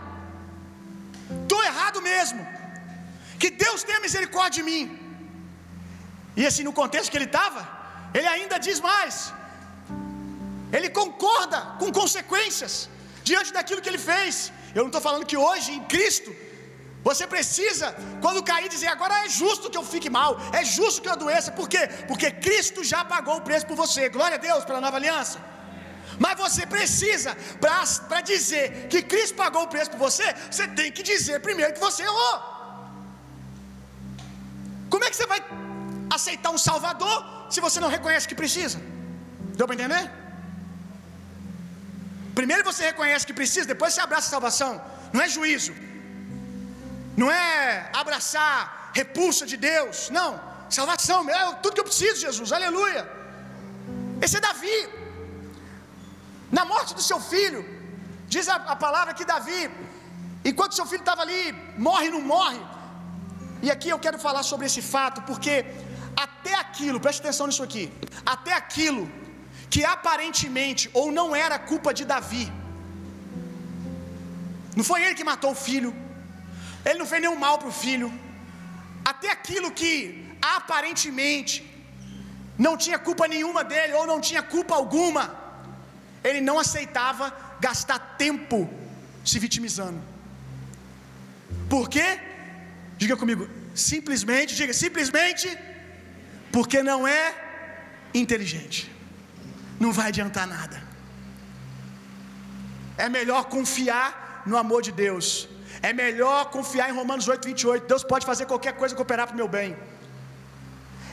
[1.53, 2.41] Tô errado mesmo.
[3.39, 4.83] Que Deus tenha misericórdia de mim.
[6.41, 7.62] E assim, no contexto que ele estava,
[8.18, 9.14] ele ainda diz mais.
[10.77, 12.89] Ele concorda com consequências
[13.23, 14.53] diante daquilo que ele fez.
[14.75, 16.31] Eu não estou falando que hoje, em Cristo,
[17.09, 17.87] você precisa,
[18.25, 21.53] quando cair, dizer: agora é justo que eu fique mal, é justo que eu adoeça.
[21.61, 21.83] Por quê?
[22.11, 24.09] Porque Cristo já pagou o preço por você.
[24.16, 25.39] Glória a Deus pela nova aliança.
[26.25, 27.31] Mas você precisa,
[28.09, 31.81] para dizer que Cristo pagou o preço por você, você tem que dizer primeiro que
[31.89, 32.37] você errou.
[34.93, 35.41] Como é que você vai
[36.11, 37.19] aceitar um Salvador
[37.51, 38.79] se você não reconhece que precisa?
[39.59, 40.28] Deu para entender?
[42.39, 44.72] Primeiro você reconhece que precisa, depois você abraça a salvação.
[45.12, 45.72] Não é juízo.
[47.20, 47.49] Não é
[48.01, 48.59] abraçar
[49.01, 49.97] repulsa de Deus.
[50.18, 50.30] Não.
[50.78, 52.53] Salvação, é tudo que eu preciso, Jesus.
[52.59, 53.03] Aleluia.
[54.24, 54.78] Esse é Davi.
[56.59, 57.62] Na morte do seu filho,
[58.34, 59.62] diz a, a palavra que Davi,
[60.51, 61.43] enquanto seu filho estava ali,
[61.89, 62.61] morre, não morre.
[63.66, 65.55] E aqui eu quero falar sobre esse fato, porque
[66.26, 67.84] até aquilo, preste atenção nisso aqui,
[68.34, 69.05] até aquilo
[69.71, 72.47] que aparentemente ou não era culpa de Davi,
[74.77, 75.91] não foi ele que matou o filho,
[76.85, 78.09] ele não fez nenhum mal para o filho,
[79.05, 79.91] até aquilo que
[80.57, 81.57] aparentemente
[82.66, 85.25] não tinha culpa nenhuma dele ou não tinha culpa alguma,
[86.29, 87.27] ele não aceitava
[87.61, 88.69] gastar tempo
[89.25, 90.01] se vitimizando.
[91.69, 92.07] Por quê?
[92.97, 95.47] Diga comigo, simplesmente, diga simplesmente,
[96.51, 97.35] porque não é
[98.12, 98.91] inteligente.
[99.79, 100.83] Não vai adiantar nada.
[102.97, 105.49] É melhor confiar no amor de Deus.
[105.83, 107.87] É melhor confiar em Romanos 8, 28.
[107.87, 109.76] Deus pode fazer qualquer coisa cooperar para o meu bem.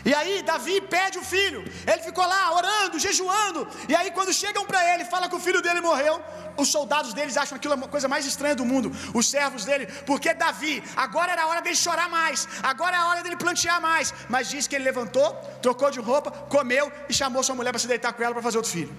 [0.09, 1.61] E aí Davi pede o filho.
[1.91, 3.61] Ele ficou lá orando, jejuando.
[3.89, 6.15] E aí quando chegam para ele, fala que o filho dele morreu,
[6.63, 10.31] os soldados deles acham aquilo a coisa mais estranha do mundo, os servos dele, porque
[10.33, 14.13] Davi, agora era a hora dele chorar mais, agora é a hora dele plantear mais.
[14.29, 15.29] Mas diz que ele levantou,
[15.65, 18.57] trocou de roupa, comeu e chamou sua mulher para se deitar com ela para fazer
[18.57, 18.93] outro filho.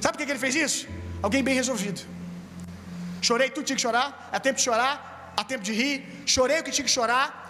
[0.00, 0.88] Sabe por que ele fez isso?
[1.22, 2.00] Alguém bem resolvido.
[3.22, 6.64] Chorei tudo tinha que chorar, é tempo de chorar, há tempo de rir, chorei o
[6.64, 7.49] que tinha que chorar,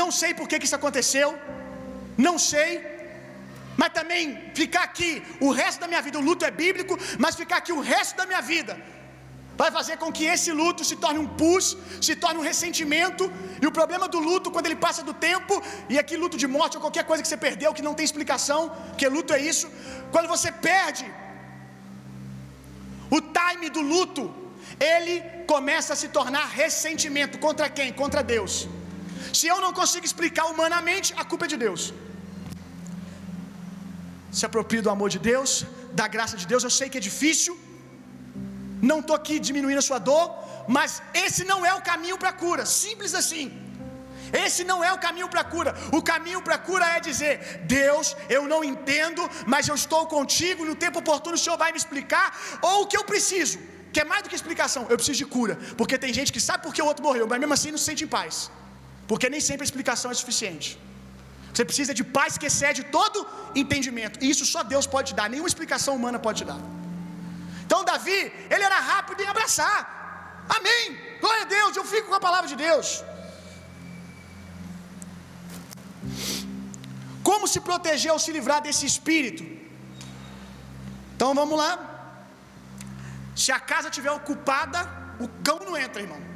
[0.00, 1.28] não sei por que, isso aconteceu.
[2.26, 2.70] Não sei.
[3.80, 4.24] Mas também
[4.60, 5.10] ficar aqui
[5.46, 8.26] o resto da minha vida, o luto é bíblico, mas ficar aqui o resto da
[8.30, 8.74] minha vida
[9.60, 11.66] vai fazer com que esse luto se torne um pus,
[12.06, 13.24] se torne um ressentimento.
[13.62, 15.54] E o problema do luto, quando ele passa do tempo,
[15.92, 18.60] e aqui luto de morte ou qualquer coisa que você perdeu, que não tem explicação,
[18.98, 19.68] que luto é isso,
[20.14, 21.06] quando você perde
[23.16, 24.22] o time do luto,
[24.94, 25.14] ele
[25.52, 27.92] começa a se tornar ressentimento contra quem?
[28.02, 28.54] Contra Deus.
[29.40, 31.82] Se eu não consigo explicar humanamente, a culpa é de Deus.
[34.38, 35.50] Se aproprie do amor de Deus,
[36.00, 36.62] da graça de Deus.
[36.68, 37.54] Eu sei que é difícil,
[38.90, 40.24] não estou aqui diminuindo a sua dor,
[40.76, 40.90] mas
[41.24, 43.46] esse não é o caminho para a cura, simples assim.
[44.44, 45.72] Esse não é o caminho para a cura.
[45.98, 47.34] O caminho para a cura é dizer:
[47.78, 48.06] Deus,
[48.36, 49.22] eu não entendo,
[49.52, 50.68] mas eu estou contigo.
[50.70, 52.26] No tempo oportuno, o Senhor vai me explicar.
[52.70, 53.58] Ou o que eu preciso,
[53.92, 55.54] que é mais do que explicação, eu preciso de cura.
[55.78, 57.88] Porque tem gente que sabe por que o outro morreu, mas mesmo assim não se
[57.90, 58.36] sente em paz.
[59.10, 60.68] Porque nem sempre a explicação é suficiente.
[61.52, 63.26] Você precisa de paz que excede todo
[63.62, 64.16] entendimento.
[64.22, 66.60] E isso só Deus pode te dar, nenhuma explicação humana pode te dar.
[67.64, 68.20] Então, Davi,
[68.54, 69.78] ele era rápido em abraçar.
[70.56, 70.82] Amém.
[71.22, 72.88] Glória a Deus, eu fico com a palavra de Deus.
[77.28, 79.44] Como se proteger ou se livrar desse espírito?
[81.14, 81.72] Então vamos lá.
[83.42, 84.80] Se a casa estiver ocupada,
[85.24, 86.33] o cão não entra, irmão.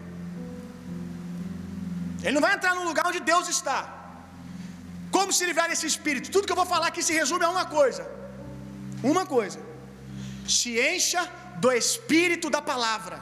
[2.22, 3.80] Ele não vai entrar num lugar onde Deus está.
[5.16, 6.30] Como se livrar desse espírito?
[6.30, 8.04] Tudo que eu vou falar aqui se resume a uma coisa.
[9.02, 9.60] Uma coisa.
[10.56, 11.22] Se encha
[11.64, 13.18] do espírito da palavra.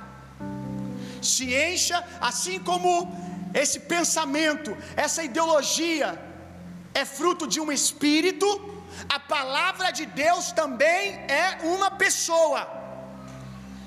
[1.30, 2.90] Se encha, assim como
[3.62, 4.70] esse pensamento,
[5.04, 6.08] essa ideologia
[7.02, 8.48] é fruto de um espírito,
[9.16, 11.02] a palavra de Deus também
[11.42, 12.60] é uma pessoa.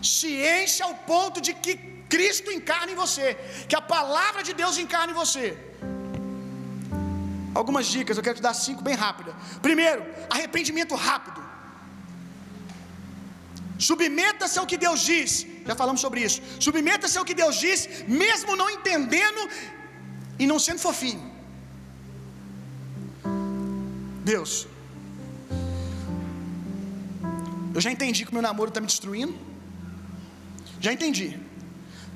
[0.01, 1.73] Se encha ao ponto de que
[2.13, 3.27] Cristo encarna em você,
[3.69, 5.47] que a palavra de Deus encarna em você.
[7.59, 9.33] Algumas dicas, eu quero te dar cinco bem rápidas.
[9.67, 10.01] Primeiro,
[10.35, 11.39] arrependimento rápido.
[13.87, 15.31] Submeta-se ao que Deus diz.
[15.67, 16.39] Já falamos sobre isso.
[16.65, 17.79] Submeta-se ao que Deus diz,
[18.21, 19.41] mesmo não entendendo
[20.37, 21.25] e não sendo fofinho.
[24.31, 24.67] Deus,
[27.75, 29.35] eu já entendi que o meu namoro está me destruindo.
[30.85, 31.29] Já entendi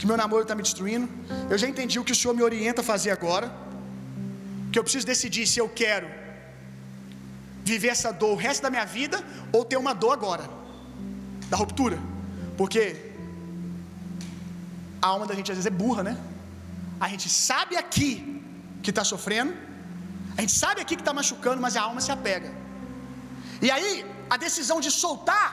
[0.03, 1.07] que meu namoro está me destruindo.
[1.49, 3.47] Eu já entendi o que o Senhor me orienta a fazer agora.
[4.69, 6.07] Que eu preciso decidir se eu quero
[7.71, 9.17] viver essa dor o resto da minha vida
[9.55, 10.45] ou ter uma dor agora,
[11.51, 11.97] da ruptura.
[12.57, 12.81] Porque
[15.01, 16.17] a alma da gente às vezes é burra, né?
[17.05, 18.11] A gente sabe aqui
[18.83, 19.53] que está sofrendo,
[20.37, 22.51] a gente sabe aqui que está machucando, mas a alma se apega.
[23.61, 23.91] E aí,
[24.29, 25.49] a decisão de soltar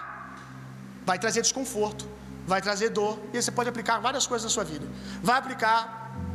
[1.06, 2.04] vai trazer desconforto,
[2.52, 4.86] vai trazer dor, e você pode aplicar várias coisas na sua vida.
[5.28, 5.80] Vai aplicar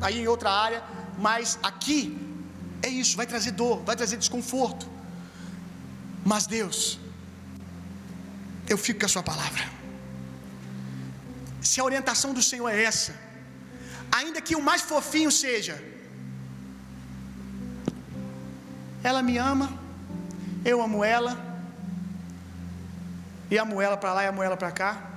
[0.05, 0.82] aí em outra área,
[1.28, 1.99] mas aqui
[2.88, 4.86] é isso, vai trazer dor, vai trazer desconforto.
[6.32, 6.80] Mas Deus,
[8.74, 9.63] eu fico com a sua palavra.
[11.70, 13.13] Se a orientação do Senhor é essa,
[14.20, 15.76] ainda que o mais fofinho seja,
[19.09, 19.68] ela me ama,
[20.63, 21.34] eu amo ela,
[23.51, 25.14] e amo ela para lá e amo ela para cá.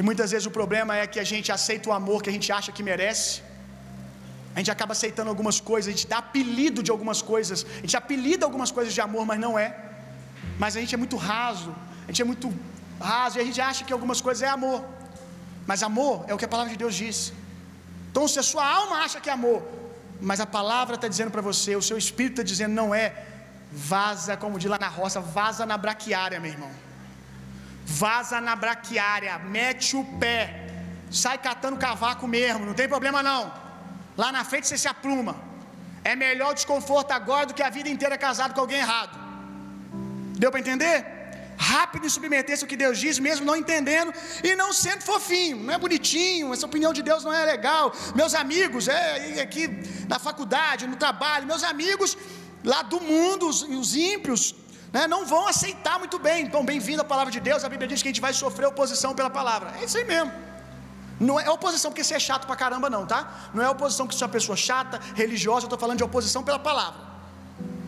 [0.00, 2.50] E muitas vezes o problema é que a gente aceita o amor que a gente
[2.58, 3.32] acha que merece.
[4.54, 7.96] A gente acaba aceitando algumas coisas, a gente dá apelido de algumas coisas, a gente
[8.02, 9.68] apelida algumas coisas de amor, mas não é.
[10.62, 11.70] Mas a gente é muito raso,
[12.06, 12.48] a gente é muito
[13.12, 14.80] raso e a gente acha que algumas coisas é amor.
[15.70, 17.18] Mas amor é o que a palavra de Deus diz.
[18.10, 19.60] Então, se a sua alma acha que é amor,
[20.30, 23.06] mas a palavra está dizendo para você, o seu espírito está dizendo, não é,
[23.70, 26.72] vaza, como diz lá na roça, vaza na braquiária, meu irmão.
[27.84, 30.66] Vaza na braquiária, mete o pé,
[31.10, 33.52] sai catando cavaco mesmo, não tem problema não.
[34.16, 35.36] Lá na frente você se apruma.
[36.02, 39.18] É melhor o desconforto agora do que a vida inteira casado com alguém errado.
[40.38, 41.06] Deu para entender?
[41.58, 44.12] Rápido em submeter-se ao que Deus diz, mesmo não entendendo
[44.42, 47.92] e não sendo fofinho, não é bonitinho, essa opinião de Deus não é legal.
[48.14, 49.68] Meus amigos, é, aqui
[50.08, 52.16] na faculdade, no trabalho, meus amigos
[52.64, 54.54] lá do mundo, os, os ímpios,
[54.92, 56.46] né, não vão aceitar muito bem.
[56.46, 57.64] Então, bem-vindo à palavra de Deus.
[57.64, 59.72] A Bíblia diz que a gente vai sofrer oposição pela palavra.
[59.80, 60.32] É isso aí mesmo.
[61.18, 63.50] Não é oposição porque você é chato pra caramba, não, tá?
[63.52, 65.64] Não é oposição porque você é uma pessoa chata, religiosa.
[65.64, 67.00] Eu estou falando de oposição pela palavra.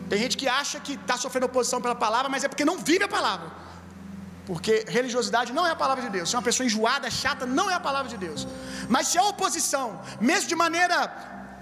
[0.09, 3.03] Tem gente que acha que está sofrendo oposição pela palavra, mas é porque não vive
[3.03, 3.49] a palavra.
[4.45, 6.29] Porque religiosidade não é a palavra de Deus.
[6.29, 8.47] Se é uma pessoa enjoada, chata, não é a palavra de Deus.
[8.87, 10.97] Mas se é oposição, mesmo de maneira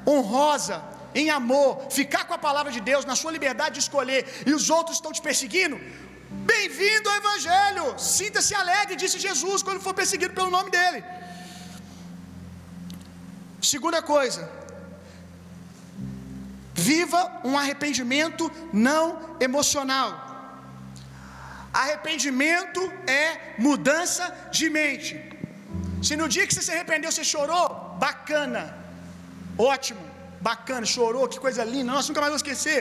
[0.05, 0.81] honrosa,
[1.13, 4.69] em amor, ficar com a palavra de Deus, na sua liberdade de escolher, e os
[4.69, 5.77] outros estão te perseguindo,
[6.53, 7.85] bem-vindo ao Evangelho.
[7.99, 11.03] Sinta-se alegre, disse Jesus, quando for perseguido pelo nome dele.
[13.61, 14.49] Segunda coisa,
[16.73, 18.51] viva um arrependimento
[18.87, 19.05] não
[19.47, 20.09] emocional.
[21.81, 23.25] Arrependimento é
[23.67, 25.13] mudança de mente.
[26.07, 27.65] Se no dia que você se arrependeu você chorou,
[28.05, 28.63] bacana,
[29.57, 30.10] ótimo,
[30.49, 32.79] bacana, chorou, que coisa linda, nossa, nunca mais vou esquecer.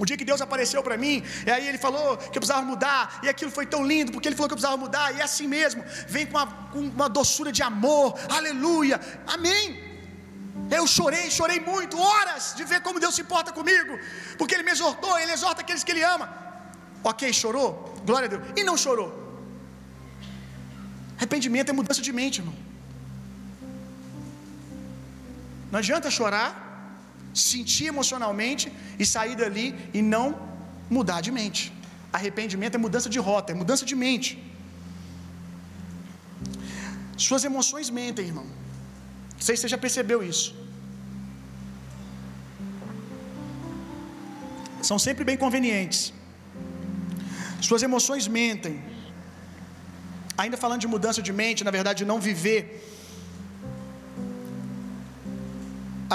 [0.00, 1.16] O dia que Deus apareceu para mim,
[1.46, 4.36] e aí Ele falou que eu precisava mudar, e aquilo foi tão lindo, porque Ele
[4.36, 7.50] falou que eu precisava mudar, e é assim mesmo, vem com uma, com uma doçura
[7.50, 8.08] de amor,
[8.38, 9.64] aleluia, amém.
[10.70, 13.98] Eu chorei, chorei muito, horas de ver como Deus se importa comigo,
[14.38, 16.28] porque Ele me exortou, Ele exorta aqueles que Ele ama.
[17.02, 17.70] Ok, chorou,
[18.04, 19.10] glória a Deus, e não chorou.
[21.16, 22.56] Arrependimento é mudança de mente, irmão.
[25.72, 26.67] Não adianta chorar,
[27.34, 30.26] sentir emocionalmente e sair dali e não
[30.90, 31.72] mudar de mente.
[32.12, 34.30] Arrependimento é mudança de rota, é mudança de mente.
[37.26, 38.46] Suas emoções mentem, irmão.
[39.36, 40.48] Não sei se você já percebeu isso.
[44.88, 46.12] São sempre bem convenientes.
[47.68, 48.76] Suas emoções mentem.
[50.42, 52.62] Ainda falando de mudança de mente, na verdade, de não viver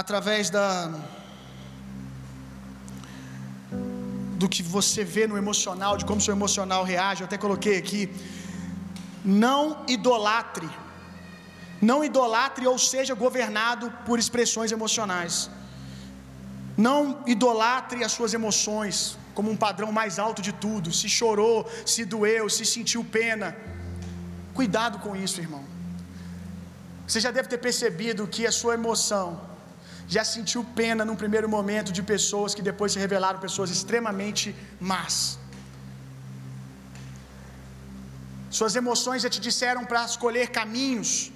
[0.02, 0.70] através da
[4.42, 7.22] do que você vê no emocional, de como seu emocional reage.
[7.22, 8.02] Eu até coloquei aqui:
[9.24, 10.70] não idolatre,
[11.82, 15.36] não idolatre ou seja governado por expressões emocionais.
[16.86, 17.02] Não
[17.34, 18.96] idolatre as suas emoções
[19.36, 20.92] como um padrão mais alto de tudo.
[20.92, 23.56] Se chorou, se doeu, se sentiu pena.
[24.56, 25.64] Cuidado com isso, irmão.
[27.08, 29.53] Você já deve ter percebido que a sua emoção
[30.16, 35.40] já sentiu pena num primeiro momento de pessoas que depois se revelaram pessoas extremamente más.
[38.58, 41.32] Suas emoções já te disseram para escolher caminhos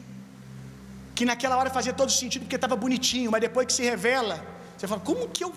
[1.16, 4.36] que naquela hora fazia todo sentido porque estava bonitinho, mas depois que se revela,
[4.76, 5.52] você fala: como que eu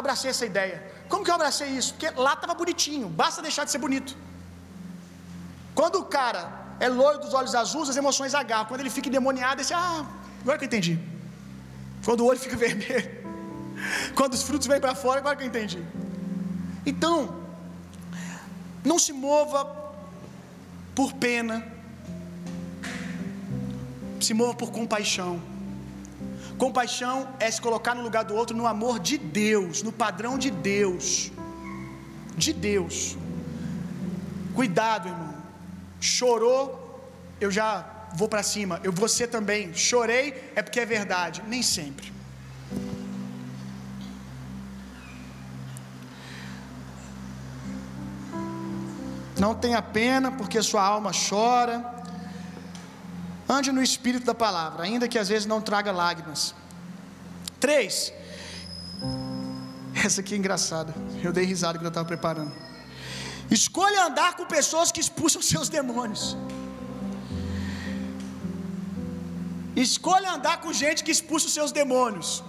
[0.00, 0.76] abracei essa ideia?
[1.08, 1.90] Como que eu abracei isso?
[1.94, 4.12] Porque lá estava bonitinho, basta deixar de ser bonito.
[5.74, 6.42] Quando o cara
[6.86, 8.66] é loiro dos olhos azuis, as emoções agarram.
[8.66, 10.04] Quando ele fica endemoniado, ele diz: Ah,
[10.42, 10.94] agora que eu entendi.
[12.04, 13.10] Quando o olho fica vermelho,
[14.14, 15.82] quando os frutos vêm para fora, agora que eu entendi.
[16.86, 17.42] Então,
[18.84, 19.64] não se mova
[20.94, 21.66] por pena,
[24.20, 25.40] se mova por compaixão.
[26.58, 30.50] Compaixão é se colocar no lugar do outro no amor de Deus, no padrão de
[30.50, 31.32] Deus.
[32.36, 33.16] De Deus.
[34.54, 35.34] Cuidado, irmão.
[36.00, 37.02] Chorou,
[37.40, 38.80] eu já vou para cima.
[38.82, 39.74] Eu você também.
[39.74, 42.12] Chorei é porque é verdade, nem sempre.
[49.38, 51.92] Não tenha pena porque sua alma chora.
[53.48, 56.54] Ande no espírito da palavra, ainda que às vezes não traga lágrimas.
[57.60, 58.12] Três.
[60.04, 60.94] Essa aqui é engraçada.
[61.22, 62.52] Eu dei risada quando eu estava preparando.
[63.50, 66.36] Escolha andar com pessoas que expulsam seus demônios.
[69.76, 72.42] Escolha andar com gente que expulsa os seus demônios.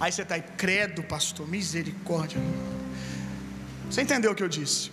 [0.00, 2.40] Aí você está aí, credo, pastor, misericórdia.
[3.90, 4.90] Você entendeu o que eu disse?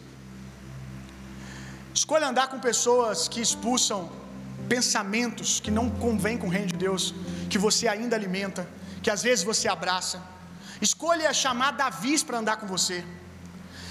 [1.93, 4.11] Escolha andar com pessoas que expulsam
[4.67, 7.13] pensamentos que não convêm com o reino de Deus,
[7.49, 8.67] que você ainda alimenta,
[9.01, 10.21] que às vezes você abraça.
[10.81, 13.03] Escolha chamar Davis para andar com você.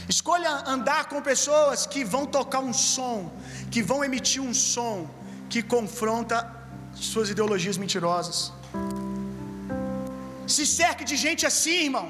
[0.09, 3.33] Escolha andar com pessoas que vão tocar um som,
[3.71, 5.09] que vão emitir um som
[5.49, 6.64] que confronta
[6.95, 8.53] suas ideologias mentirosas.
[10.55, 12.07] Se cerque de gente assim, irmão.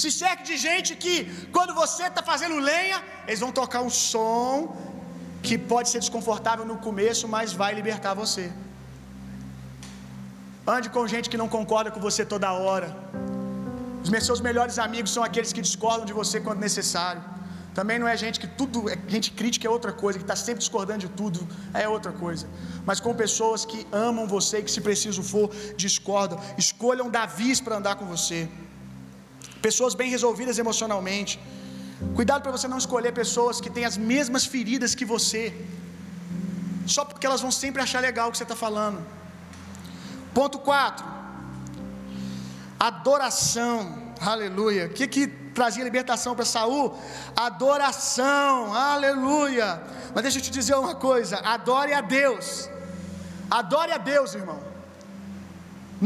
[0.00, 1.14] Se cerque de gente que,
[1.56, 4.50] quando você está fazendo lenha, eles vão tocar um som
[5.46, 8.44] que pode ser desconfortável no começo, mas vai libertar você.
[10.74, 12.88] Ande com gente que não concorda com você toda hora.
[14.02, 17.22] Os seus melhores amigos são aqueles que discordam de você quando necessário.
[17.78, 20.60] Também não é gente que tudo, é gente crítica é outra coisa, que está sempre
[20.64, 21.40] discordando de tudo,
[21.82, 22.44] é outra coisa.
[22.88, 25.46] Mas com pessoas que amam você, que se preciso for,
[25.84, 26.38] discordam.
[26.64, 28.38] Escolham Davis para andar com você.
[29.68, 31.38] Pessoas bem resolvidas emocionalmente.
[32.18, 35.44] Cuidado para você não escolher pessoas que têm as mesmas feridas que você,
[36.86, 39.00] só porque elas vão sempre achar legal o que você está falando.
[40.38, 41.04] Ponto 4.
[42.90, 44.14] Adoração.
[44.34, 44.86] Aleluia.
[44.86, 46.86] O que, que trazia libertação para Saul?
[47.48, 48.74] Adoração.
[48.92, 49.68] Aleluia.
[50.14, 52.46] Mas deixa eu te dizer uma coisa: adore a Deus.
[53.60, 54.60] Adore a Deus, irmão.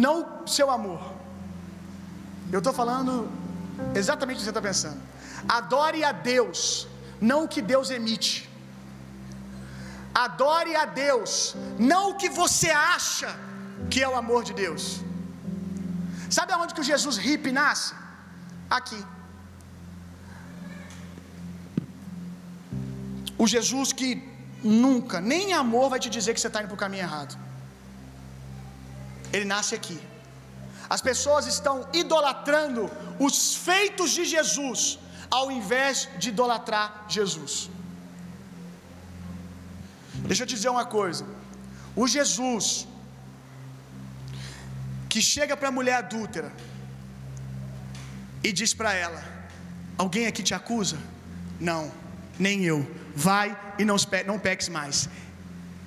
[0.05, 0.17] Não
[0.57, 1.03] seu amor.
[2.55, 3.13] Eu estou falando
[4.01, 5.01] exatamente o que você está pensando.
[5.59, 6.61] Adore a Deus,
[7.31, 8.35] não o que Deus emite.
[10.27, 11.31] Adore a Deus,
[11.93, 13.31] não o que você acha
[13.93, 14.85] que é o amor de Deus.
[16.37, 17.95] Sabe aonde que o Jesus hippie nasce?
[18.79, 19.01] Aqui.
[23.43, 24.09] O Jesus que
[24.85, 27.35] nunca, nem amor vai te dizer que você está indo para o caminho errado.
[29.35, 29.99] Ele nasce aqui.
[30.95, 32.83] As pessoas estão idolatrando
[33.27, 33.37] os
[33.69, 34.81] feitos de Jesus,
[35.39, 37.55] ao invés de idolatrar Jesus.
[40.29, 41.25] Deixa eu te dizer uma coisa.
[41.97, 42.87] O Jesus
[45.09, 46.53] que chega para a mulher adúltera
[48.45, 49.23] e diz para ela:
[49.97, 50.99] Alguém aqui te acusa?
[51.59, 51.85] Não,
[52.39, 53.00] nem eu.
[53.15, 53.97] Vai e não,
[54.27, 55.09] não peques mais.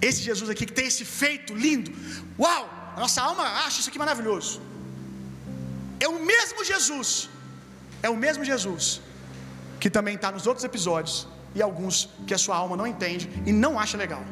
[0.02, 1.92] Esse Jesus aqui que tem esse feito lindo,
[2.38, 2.70] uau!
[2.96, 4.62] A nossa alma acha isso aqui maravilhoso.
[6.00, 7.30] É o mesmo Jesus,
[8.02, 9.02] é o mesmo Jesus
[9.80, 13.52] que também está nos outros episódios e alguns que a sua alma não entende e
[13.52, 14.24] não acha legal.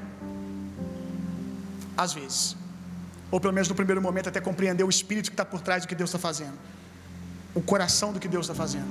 [1.98, 2.56] Às vezes
[3.32, 5.88] ou pelo menos no primeiro momento, até compreender o espírito que está por trás do
[5.88, 6.54] que Deus está fazendo,
[7.56, 8.88] o coração do que Deus está fazendo.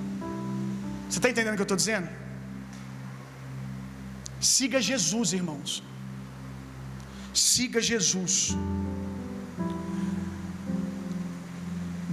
[1.09, 2.09] Você está entendendo o que eu estou dizendo?
[4.41, 5.83] Siga Jesus, irmãos.
[7.35, 8.35] Siga Jesus.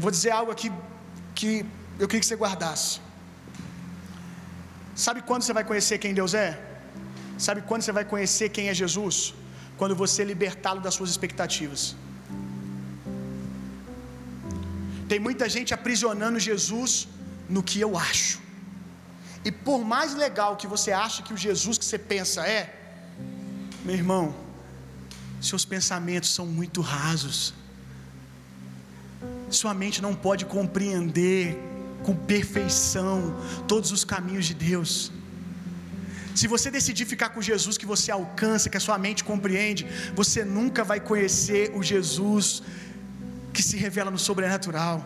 [0.04, 0.70] Vou dizer algo aqui
[1.34, 1.66] que
[2.00, 3.00] eu queria que você guardasse.
[5.06, 6.50] Sabe quando você vai conhecer quem Deus é?
[7.46, 9.34] Sabe quando você vai conhecer quem é Jesus?
[9.80, 11.96] Quando você libertá-lo das suas expectativas.
[15.12, 17.08] Tem muita gente aprisionando Jesus
[17.48, 18.47] no que eu acho.
[19.44, 22.62] E por mais legal que você acha que o Jesus que você pensa é,
[23.84, 24.36] meu irmão,
[25.40, 27.54] seus pensamentos são muito rasos.
[29.50, 31.58] Sua mente não pode compreender
[32.04, 33.16] com perfeição
[33.68, 35.12] todos os caminhos de Deus.
[36.40, 40.44] Se você decidir ficar com Jesus que você alcança, que a sua mente compreende, você
[40.58, 42.62] nunca vai conhecer o Jesus
[43.54, 44.98] que se revela no sobrenatural.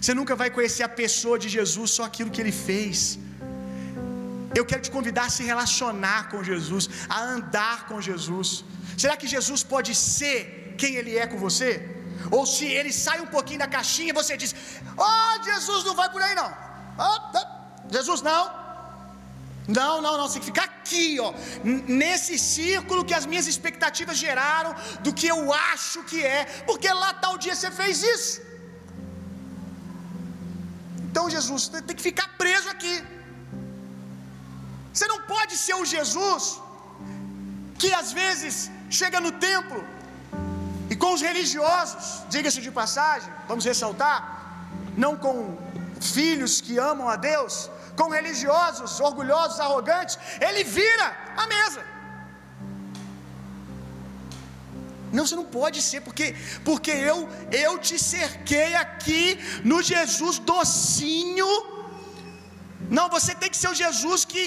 [0.00, 3.18] Você nunca vai conhecer a pessoa de Jesus, só aquilo que ele fez.
[4.58, 6.84] Eu quero te convidar a se relacionar com Jesus,
[7.16, 8.64] a andar com Jesus.
[9.02, 11.70] Será que Jesus pode ser quem ele é com você?
[12.36, 14.54] Ou se ele sai um pouquinho da caixinha, você diz:
[15.08, 16.50] Oh, Jesus não vai por aí não.
[17.06, 17.18] Oh,
[17.96, 18.42] Jesus não.
[19.66, 21.32] Não, não, não, você tem que ficar aqui, ó,
[22.02, 24.74] nesse círculo que as minhas expectativas geraram,
[25.04, 25.40] do que eu
[25.72, 28.42] acho que é, porque lá tal dia você fez isso.
[31.08, 32.94] Então, Jesus, tem que ficar preso aqui.
[34.94, 36.44] Você não pode ser o Jesus
[37.80, 38.56] que às vezes
[38.98, 39.80] chega no templo
[40.92, 42.04] e com os religiosos,
[42.34, 44.18] diga-se de passagem, vamos ressaltar,
[45.04, 45.34] não com
[46.16, 47.54] filhos que amam a Deus,
[47.98, 50.16] com religiosos, orgulhosos, arrogantes,
[50.46, 51.06] ele vira
[51.42, 51.82] a mesa.
[55.16, 56.26] Não, você não pode ser, porque,
[56.68, 57.18] porque eu,
[57.64, 59.22] eu te cerquei aqui
[59.72, 61.52] no Jesus docinho.
[62.96, 64.42] Não, você tem que ser o Jesus que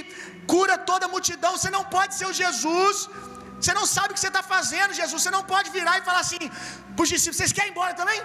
[0.54, 1.54] cura toda a multidão.
[1.58, 2.98] Você não pode ser o Jesus.
[3.60, 5.20] Você não sabe o que você está fazendo, Jesus.
[5.22, 6.44] Você não pode virar e falar assim
[6.96, 8.20] para os discípulos: vocês querem ir embora também?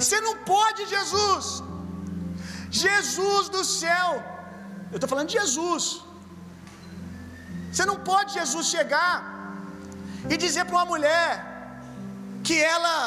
[0.00, 1.46] Você não pode, Jesus.
[2.82, 4.10] Jesus do céu.
[4.92, 5.84] Eu estou falando de Jesus.
[7.70, 9.14] Você não pode, Jesus, chegar
[10.32, 11.28] e dizer para uma mulher
[12.46, 12.98] que ela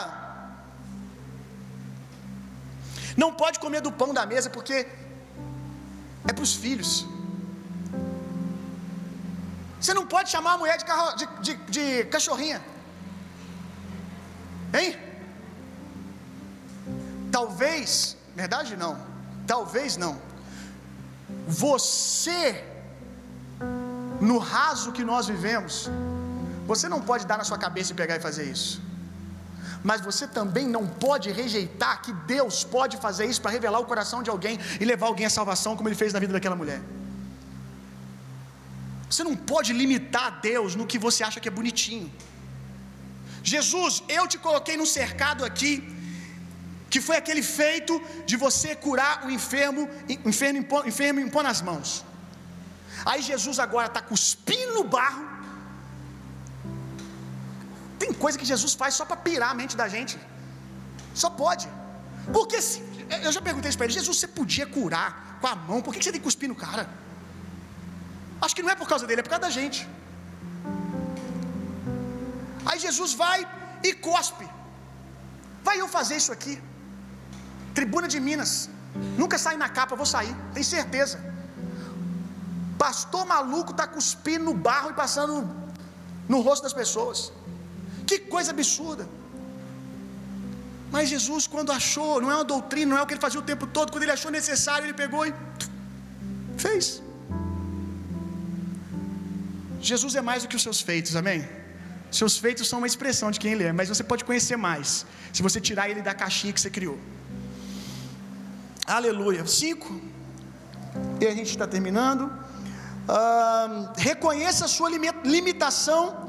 [3.22, 4.76] não pode comer do pão da mesa porque
[6.28, 7.06] é para os filhos.
[9.80, 12.62] Você não pode chamar a mulher de, carro, de, de, de cachorrinha.
[14.74, 14.98] Hein?
[17.32, 18.98] Talvez, verdade não,
[19.48, 20.22] talvez não.
[21.48, 22.64] Você,
[24.20, 25.90] no raso que nós vivemos,
[26.68, 28.82] você não pode dar na sua cabeça e pegar e fazer isso.
[29.84, 34.22] Mas você também não pode rejeitar que Deus pode fazer isso para revelar o coração
[34.22, 36.82] de alguém e levar alguém à salvação, como ele fez na vida daquela mulher.
[39.10, 42.12] Você não pode limitar Deus no que você acha que é bonitinho.
[43.44, 45.72] Jesus, eu te coloquei num cercado aqui,
[46.90, 47.94] que foi aquele feito
[48.26, 49.90] de você curar o enfermo,
[50.26, 52.06] enfermo, enfermo impor nas mãos.
[53.06, 55.31] Aí Jesus agora está cuspindo no barro.
[58.24, 60.16] Coisa que Jesus faz só para pirar a mente da gente.
[61.22, 61.68] Só pode.
[62.36, 62.80] Porque se,
[63.28, 65.10] eu já perguntei isso para ele, Jesus, você podia curar
[65.42, 66.84] com a mão, por que você tem que cuspir no cara?
[68.44, 69.80] Acho que não é por causa dele, é por causa da gente.
[72.70, 73.40] Aí Jesus vai
[73.88, 74.48] e cospe.
[75.68, 76.56] Vai eu fazer isso aqui.
[77.78, 78.54] Tribuna de Minas.
[79.22, 81.18] Nunca saí na capa, vou sair, tem certeza.
[82.78, 85.36] Pastor maluco está cuspindo no barro e passando
[86.32, 87.20] no rosto das pessoas.
[88.12, 89.04] Que coisa absurda.
[90.94, 93.48] Mas Jesus, quando achou, não é uma doutrina, não é o que ele fazia o
[93.52, 95.34] tempo todo, quando ele achou necessário, ele pegou e
[96.64, 97.02] fez.
[99.90, 101.40] Jesus é mais do que os seus feitos, amém?
[102.20, 105.42] Seus feitos são uma expressão de quem ele é, mas você pode conhecer mais se
[105.48, 107.00] você tirar ele da caixinha que você criou.
[108.86, 109.46] Aleluia.
[109.48, 109.90] Cinco.
[111.22, 112.30] E a gente está terminando.
[114.10, 114.90] Reconheça a sua
[115.24, 116.21] limitação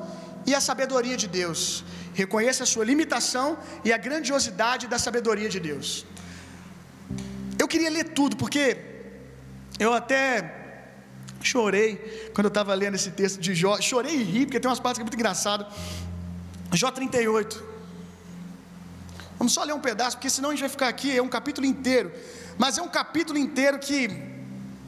[0.47, 1.85] e a sabedoria de Deus.
[2.14, 6.05] Reconheça a sua limitação e a grandiosidade da sabedoria de Deus.
[7.59, 8.64] Eu queria ler tudo, porque
[9.78, 10.62] eu até
[11.43, 13.81] Chorei quando eu estava lendo esse texto de Jó.
[13.81, 15.66] Chorei e ri, porque tem umas partes que é muito engraçado.
[16.73, 17.73] Jó 38.
[19.39, 21.66] Vamos só ler um pedaço, porque senão a gente vai ficar aqui, é um capítulo
[21.66, 22.12] inteiro.
[22.56, 24.09] Mas é um capítulo inteiro que,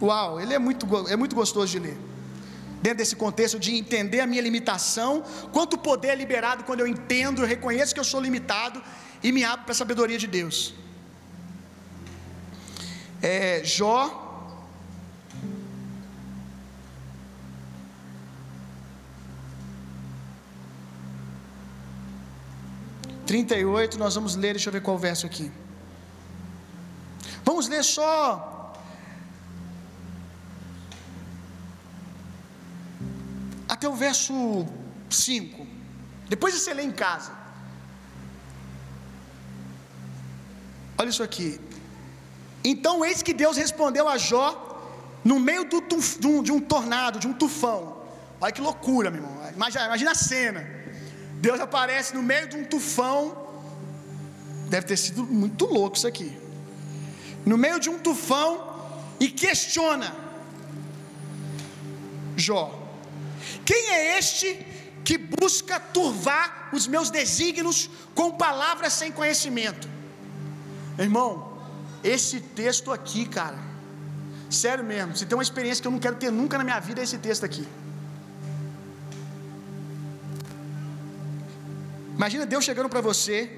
[0.00, 1.98] uau, ele é muito, é muito gostoso de ler.
[2.84, 5.10] Dentro desse contexto de entender a minha limitação,
[5.54, 8.82] quanto poder é liberado quando eu entendo, eu reconheço que eu sou limitado
[9.22, 10.74] e me abro para a sabedoria de Deus.
[13.22, 13.98] É, Jó
[23.26, 25.50] 38, nós vamos ler, deixa eu ver qual verso aqui.
[27.44, 28.53] Vamos ler só.
[33.68, 34.66] Até o verso
[35.10, 35.66] 5.
[36.28, 37.32] Depois você lê em casa.
[40.98, 41.60] Olha isso aqui.
[42.62, 44.60] Então, eis que Deus respondeu a Jó
[45.24, 47.96] no meio do, de, um, de um tornado, de um tufão.
[48.40, 49.50] Olha que loucura, meu irmão.
[49.54, 50.68] Imagina, imagina a cena.
[51.40, 53.36] Deus aparece no meio de um tufão.
[54.68, 56.36] Deve ter sido muito louco isso aqui.
[57.44, 58.74] No meio de um tufão
[59.20, 60.14] e questiona
[62.36, 62.83] Jó:
[63.64, 64.66] Quem é este
[65.04, 69.88] que busca turvar os meus desígnios com palavras sem conhecimento?
[70.98, 71.58] Irmão,
[72.02, 73.58] esse texto aqui, cara,
[74.50, 77.00] sério mesmo, se tem uma experiência que eu não quero ter nunca na minha vida,
[77.00, 77.66] é esse texto aqui.
[82.16, 83.50] Imagina Deus chegando para você.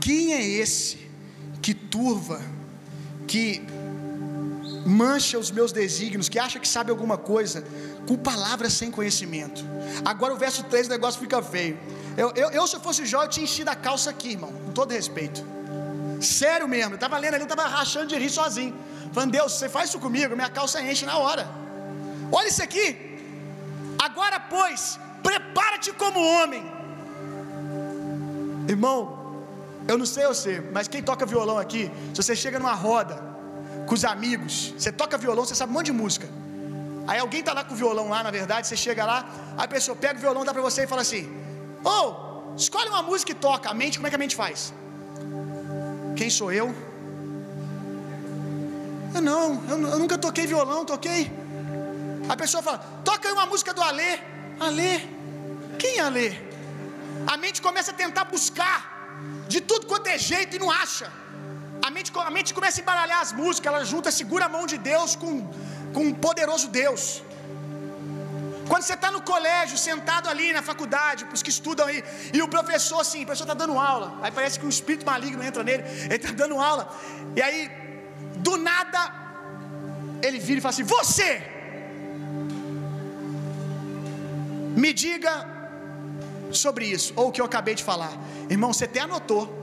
[0.00, 0.98] Quem é esse
[1.62, 2.42] que turva,
[3.28, 3.62] que
[4.84, 7.64] mancha os meus desígnios, que acha que sabe alguma coisa,
[8.06, 9.64] com palavras sem conhecimento?
[10.04, 11.78] Agora o verso 3 o negócio fica feio.
[12.16, 14.72] Eu, eu, eu se eu fosse Jó, eu tinha enchido a calça aqui, irmão, com
[14.72, 15.44] todo respeito.
[16.20, 18.74] Sério mesmo, estava lendo ali, estava rachando de rir sozinho.
[19.12, 21.48] Falando, Deus, você faz isso comigo, minha calça enche na hora.
[22.30, 23.18] Olha isso aqui.
[23.98, 26.62] Agora, pois, prepara-te como homem.
[28.68, 29.44] Irmão,
[29.86, 33.31] eu não sei você, mas quem toca violão aqui, se você chega numa roda
[33.92, 36.26] com os amigos, você toca violão, você sabe um monte de música.
[37.06, 39.18] Aí alguém tá lá com o violão lá, na verdade, você chega lá,
[39.64, 41.24] a pessoa pega o violão, dá pra você e fala assim:
[41.84, 43.68] oh, escolhe uma música e toca.
[43.68, 44.72] A mente, como é que a mente faz?
[46.16, 46.74] Quem sou eu?
[49.14, 51.30] Eu não, eu, eu nunca toquei violão, toquei.
[52.30, 54.12] A pessoa fala: toca aí uma música do Alê.
[54.58, 55.00] Alê.
[55.78, 56.28] Quem é Alê?
[57.26, 58.78] A mente começa a tentar buscar
[59.48, 61.12] de tudo quanto é jeito e não acha.
[62.20, 65.32] A mente, começa a embaralhar as músicas, ela junta, segura a mão de Deus com,
[65.94, 67.22] com um poderoso Deus.
[68.68, 72.02] Quando você está no colégio, sentado ali na faculdade, para os que estudam aí,
[72.32, 75.42] e o professor, assim, o professor está dando aula, aí parece que um espírito maligno
[75.42, 76.88] entra nele, ele está dando aula,
[77.36, 77.70] e aí,
[78.36, 79.12] do nada,
[80.22, 81.42] ele vira e fala assim: Você,
[84.76, 85.46] me diga
[86.50, 88.12] sobre isso, ou o que eu acabei de falar.
[88.48, 89.61] Irmão, você até anotou.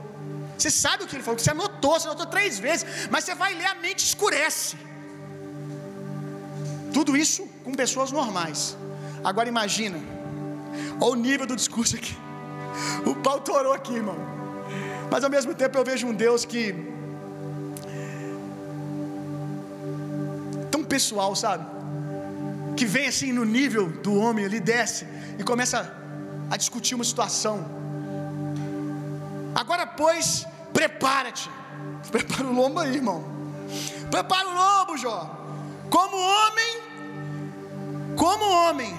[0.60, 3.54] Você sabe o que ele falou, você anotou, você anotou três vezes, mas você vai
[3.54, 4.76] ler, a mente escurece.
[6.92, 8.76] Tudo isso com pessoas normais.
[9.24, 9.98] Agora imagina,
[11.00, 12.14] olha o nível do discurso aqui.
[13.06, 14.18] O pau torou aqui, irmão.
[15.10, 16.74] Mas ao mesmo tempo eu vejo um Deus que.
[20.70, 21.64] tão pessoal, sabe?
[22.76, 25.06] Que vem assim no nível do homem, ele desce
[25.38, 25.90] e começa
[26.50, 27.79] a discutir uma situação.
[29.54, 31.50] Agora, pois, prepara-te.
[32.10, 33.24] Prepara o lombo aí, irmão.
[34.10, 35.36] Prepara o lombo, Jó.
[35.90, 36.82] Como homem,
[38.16, 38.94] como homem,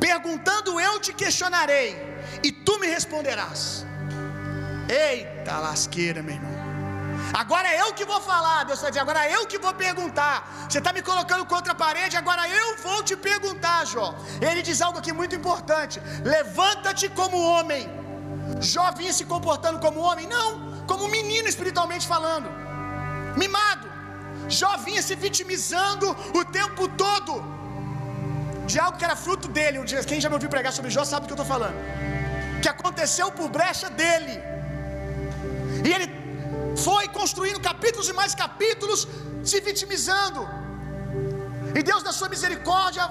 [0.00, 1.96] perguntando eu te questionarei,
[2.42, 3.86] e tu me responderás.
[4.88, 6.56] Eita lasqueira, meu irmão.
[7.32, 10.66] Agora é eu que vou falar, Deus vai dizer, agora é eu que vou perguntar.
[10.68, 14.14] Você está me colocando contra a parede, agora eu vou te perguntar, Jó.
[14.40, 18.05] Ele diz algo aqui muito importante: levanta-te como homem.
[18.60, 20.26] Jó vinha se comportando como homem?
[20.26, 22.48] Não, como menino espiritualmente falando,
[23.36, 23.86] mimado.
[24.48, 27.32] Jó vinha se vitimizando o tempo todo
[28.66, 29.78] de algo que era fruto dele.
[30.06, 31.76] Quem já me ouviu pregar sobre Jó sabe do que eu estou falando.
[32.62, 34.40] Que aconteceu por brecha dele.
[35.84, 36.08] E ele
[36.76, 39.06] foi construindo capítulos e mais capítulos,
[39.44, 40.48] se vitimizando.
[41.74, 43.04] E Deus, na sua misericórdia,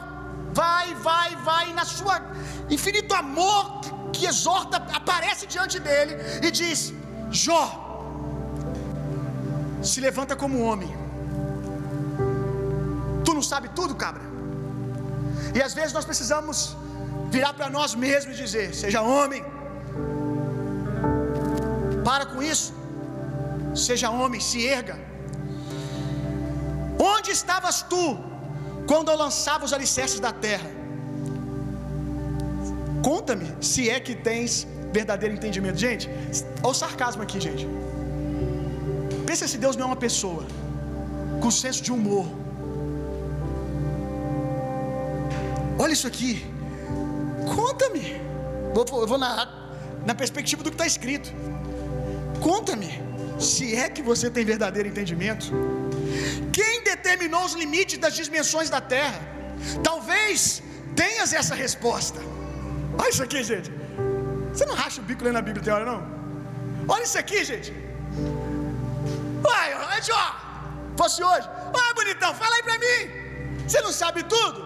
[0.53, 2.21] vai, vai, vai, na sua
[2.69, 3.81] infinito amor
[4.17, 6.13] que exorta, aparece diante dele
[6.47, 6.79] e diz:
[7.45, 7.65] Jó,
[9.91, 10.91] se levanta como homem.
[13.25, 14.23] Tu não sabe tudo, cabra?
[15.57, 16.57] E às vezes nós precisamos
[17.35, 19.43] virar para nós mesmos e dizer: seja homem.
[22.07, 22.71] Para com isso.
[23.87, 24.95] Seja homem, se erga.
[27.13, 28.05] Onde estavas tu
[28.89, 30.69] quando eu lançava os alicerces da terra?
[33.07, 34.51] Conta-me se é que tens
[34.97, 35.77] verdadeiro entendimento.
[35.87, 36.09] Gente,
[36.63, 37.67] olha o sarcasmo aqui, gente.
[39.27, 40.43] Pensa se Deus não é uma pessoa
[41.41, 42.25] com senso de humor
[45.77, 46.45] Olha isso aqui.
[47.55, 48.05] Conta-me.
[48.75, 49.31] Eu vou na,
[50.05, 51.29] na perspectiva do que está escrito.
[52.41, 52.91] Conta-me,
[53.39, 55.45] se é que você tem verdadeiro entendimento.
[56.51, 59.19] Quem determinou os limites das dimensões da terra?
[59.83, 60.63] Talvez
[60.95, 62.19] tenhas essa resposta.
[62.97, 63.71] Olha isso aqui, gente.
[64.51, 66.01] Você não racha o bico lendo a Bíblia, tem hora não?
[66.87, 67.71] Olha isso aqui, gente.
[69.45, 70.45] Uai, ó,
[70.97, 71.47] fosse hoje.
[71.75, 72.99] Uai, bonitão, fala aí pra mim.
[73.67, 74.59] Você não sabe tudo?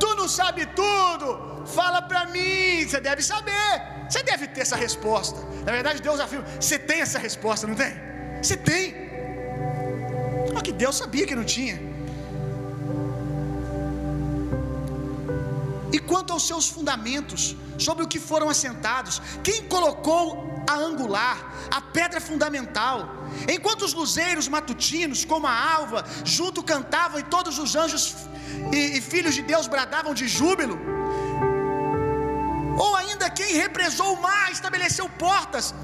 [0.00, 1.64] Tu não sabe tudo.
[1.66, 2.86] Fala para mim.
[2.86, 3.68] Você deve saber.
[4.08, 5.40] Você deve ter essa resposta.
[5.64, 7.92] Na verdade, Deus afirma: você tem essa resposta, não tem?
[8.42, 8.94] Você tem.
[10.52, 11.91] Só que Deus sabia que não tinha.
[15.92, 20.24] E quanto aos seus fundamentos, sobre o que foram assentados, quem colocou
[20.68, 21.36] a angular,
[21.70, 22.96] a pedra fundamental?
[23.48, 28.14] Enquanto os luzeiros matutinos, como a alva, junto cantavam e todos os anjos
[28.72, 30.78] e, e filhos de Deus bradavam de júbilo?
[32.78, 35.74] Ou ainda quem represou o mar, estabeleceu portas,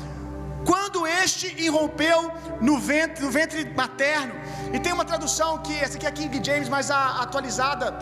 [0.64, 4.34] quando este irrompeu no ventre, no ventre materno.
[4.72, 7.96] E tem uma tradução que, essa aqui é King James, mas a, a atualizada,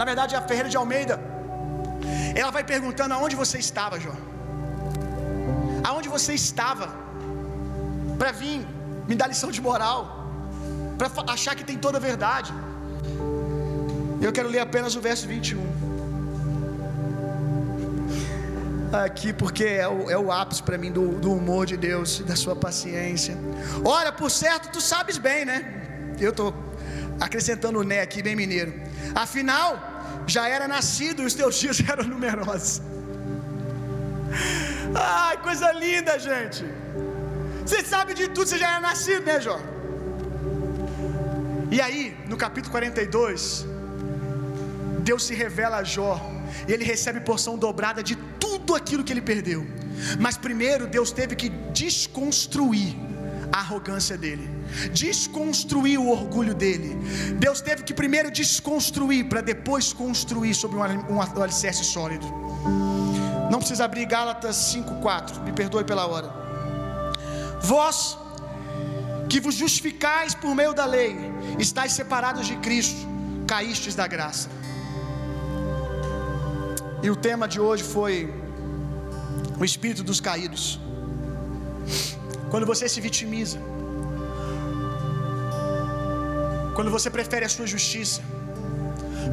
[0.00, 1.16] na verdade é a Ferreira de Almeida.
[2.40, 4.14] Ela vai perguntando aonde você estava, Jó.
[5.88, 6.86] Aonde você estava
[8.20, 8.60] para vir
[9.08, 10.00] me dar lição de moral,
[10.96, 12.50] para achar que tem toda a verdade.
[14.26, 15.68] Eu quero ler apenas o verso 21.
[19.04, 22.36] Aqui, porque é o, é o ápice para mim do, do humor de Deus, da
[22.36, 23.36] sua paciência.
[23.84, 25.58] Ora, por certo, tu sabes bem, né?
[26.18, 26.50] Eu estou
[27.20, 28.72] acrescentando o né aqui, bem mineiro.
[29.14, 29.89] Afinal,
[30.36, 32.80] já era nascido e os teus dias eram numerosos.
[34.94, 36.64] Ai, coisa linda, gente.
[37.64, 39.58] Você sabe de tudo, você já era nascido, né, Jó?
[41.76, 43.66] E aí, no capítulo 42,
[45.08, 46.14] Deus se revela a Jó
[46.66, 49.60] e ele recebe porção dobrada de tudo aquilo que ele perdeu.
[50.18, 51.48] Mas primeiro Deus teve que
[51.82, 52.96] desconstruir
[53.52, 54.48] a arrogância dele,
[54.92, 56.96] desconstruir o orgulho dele.
[57.38, 62.26] Deus teve que primeiro desconstruir para depois construir sobre um, um, alicerce sólido.
[63.50, 66.32] Não precisa abrir Gálatas 5,4, me perdoe pela hora.
[67.62, 68.16] Vós
[69.28, 71.16] que vos justificais por meio da lei,
[71.58, 73.06] estáis separados de Cristo,
[73.46, 74.48] caístes da graça.
[77.02, 78.32] E o tema de hoje foi
[79.58, 80.80] o espírito dos caídos.
[82.52, 83.58] Quando você se vitimiza,
[86.76, 88.20] quando você prefere a sua justiça,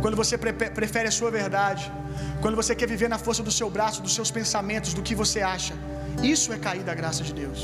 [0.04, 0.36] quando você
[0.80, 1.86] prefere a sua verdade,
[2.42, 5.42] quando você quer viver na força do seu braço, dos seus pensamentos, do que você
[5.56, 5.76] acha,
[6.34, 7.62] isso é cair da graça de Deus.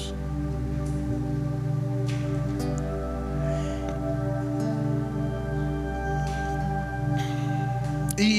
[8.17, 8.31] E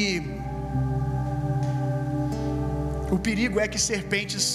[3.10, 4.46] o perigo é que serpentes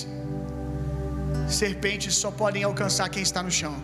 [1.49, 3.75] serpentes só podem alcançar quem está no chão.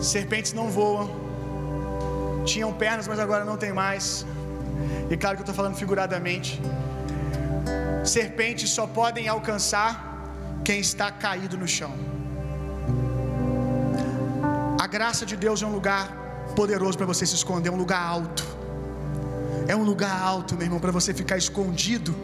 [0.00, 1.08] Serpentes não voam.
[2.44, 4.26] Tinham pernas, mas agora não tem mais.
[5.10, 6.60] E claro que eu estou falando figuradamente.
[8.04, 9.92] Serpentes só podem alcançar
[10.64, 11.92] quem está caído no chão.
[14.80, 16.04] A graça de Deus é um lugar
[16.56, 18.44] poderoso para você se esconder, é um lugar alto.
[19.68, 22.14] É um lugar alto, meu irmão, para você ficar escondido.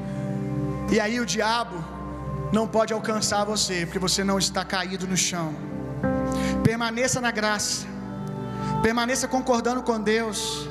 [0.95, 1.77] E aí o diabo
[2.53, 5.55] não pode alcançar você, porque você não está caído no chão.
[6.63, 7.87] Permaneça na graça.
[8.83, 10.69] Permaneça concordando com Deus.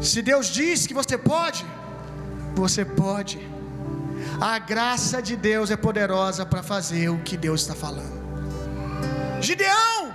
[0.00, 1.66] Se Deus diz que você pode,
[2.54, 3.38] você pode.
[4.40, 8.16] A graça de Deus é poderosa para fazer o que Deus está falando.
[9.40, 10.14] Gideão,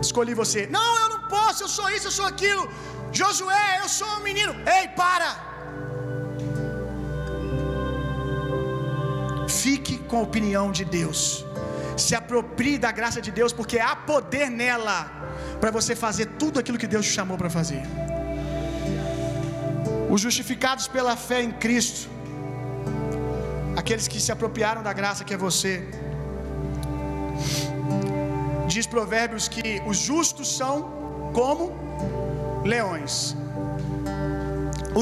[0.00, 0.66] escolhi você.
[0.66, 2.68] Não, eu não posso, eu sou isso, eu sou aquilo.
[3.12, 4.54] Josué, eu sou um menino.
[4.78, 5.47] Ei, para!
[10.10, 11.20] Com a opinião de Deus.
[12.04, 14.98] Se aproprie da graça de Deus, porque há poder nela
[15.60, 17.82] para você fazer tudo aquilo que Deus te chamou para fazer.
[20.14, 22.08] Os justificados pela fé em Cristo,
[23.80, 25.74] aqueles que se apropriaram da graça que é você.
[28.72, 30.74] Diz Provérbios que os justos são
[31.38, 31.64] como
[32.72, 33.14] leões.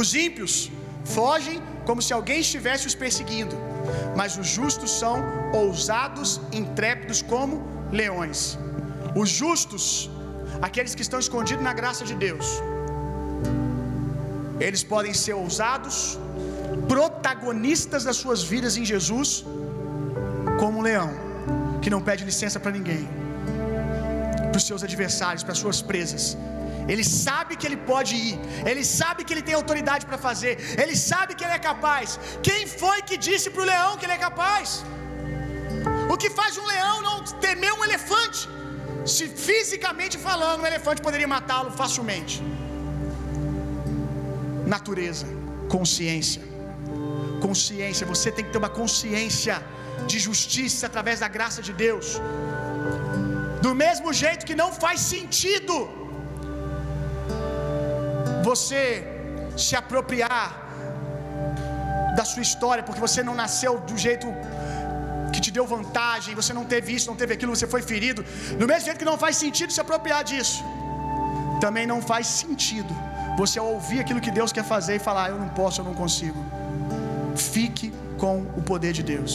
[0.00, 0.54] Os ímpios
[1.16, 3.56] fogem como se alguém estivesse os perseguindo,
[4.18, 5.16] mas os justos são
[5.62, 7.54] ousados, intrépidos como
[8.00, 8.58] leões.
[9.22, 9.84] Os justos,
[10.68, 12.46] aqueles que estão escondidos na graça de Deus,
[14.66, 15.96] eles podem ser ousados,
[16.94, 19.44] protagonistas das suas vidas em Jesus,
[20.60, 21.10] como um leão
[21.82, 23.04] que não pede licença para ninguém,
[24.50, 26.24] para os seus adversários, para as suas presas.
[26.92, 28.34] Ele sabe que ele pode ir,
[28.70, 30.52] ele sabe que ele tem autoridade para fazer,
[30.82, 32.18] ele sabe que ele é capaz.
[32.48, 34.84] Quem foi que disse para o leão que ele é capaz?
[36.12, 38.42] O que faz um leão não temer um elefante?
[39.14, 42.36] Se fisicamente falando, um elefante poderia matá-lo facilmente.
[44.74, 45.26] Natureza,
[45.76, 46.42] consciência.
[47.46, 49.56] Consciência, você tem que ter uma consciência
[50.10, 52.08] de justiça através da graça de Deus.
[53.66, 55.74] Do mesmo jeito que não faz sentido
[58.48, 58.82] você
[59.64, 60.46] se apropriar
[62.18, 64.26] da sua história, porque você não nasceu do jeito
[65.32, 68.20] que te deu vantagem, você não teve isso, não teve aquilo, você foi ferido.
[68.60, 70.60] Do mesmo jeito que não faz sentido se apropriar disso,
[71.64, 72.92] também não faz sentido
[73.40, 76.40] você ouvir aquilo que Deus quer fazer e falar: Eu não posso, eu não consigo.
[77.54, 77.88] Fique
[78.22, 79.34] com o poder de Deus.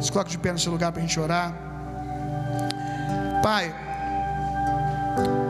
[0.00, 1.48] Se coloque de pé no seu lugar para a gente orar.
[3.48, 3.64] Pai,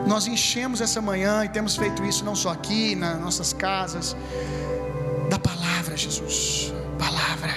[0.07, 4.15] nós enchemos essa manhã e temos feito isso não só aqui, nas nossas casas,
[5.29, 6.73] da palavra, Jesus.
[6.99, 7.51] Palavra.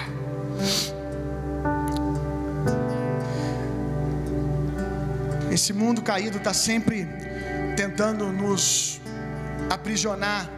[5.50, 7.06] Esse mundo caído está sempre
[7.76, 9.00] tentando nos
[9.70, 10.50] aprisionar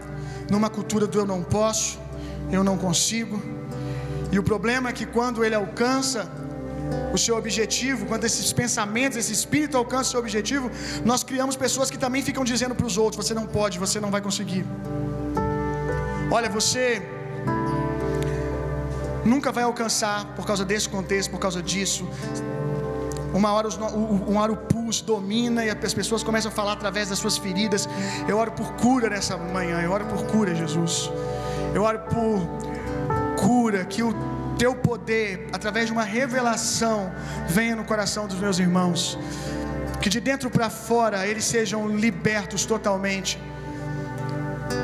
[0.50, 1.98] numa cultura do eu não posso,
[2.50, 3.42] eu não consigo.
[4.30, 6.28] E o problema é que quando ele alcança
[7.12, 10.70] o seu objetivo, quando esses pensamentos, esse espírito alcança o seu objetivo,
[11.04, 14.10] nós criamos pessoas que também ficam dizendo para os outros: você não pode, você não
[14.10, 14.64] vai conseguir.
[16.30, 17.02] Olha, você
[19.24, 22.08] nunca vai alcançar por causa desse contexto, por causa disso.
[23.32, 27.08] Uma hora, os, uma hora o pus domina e as pessoas começam a falar através
[27.10, 27.88] das suas feridas.
[28.26, 31.10] Eu oro por cura nessa manhã, eu oro por cura, Jesus.
[31.74, 32.48] Eu oro por
[33.42, 37.12] cura, que o teu poder, através de uma revelação,
[37.48, 39.16] venha no coração dos meus irmãos.
[40.02, 43.40] Que de dentro para fora eles sejam libertos totalmente.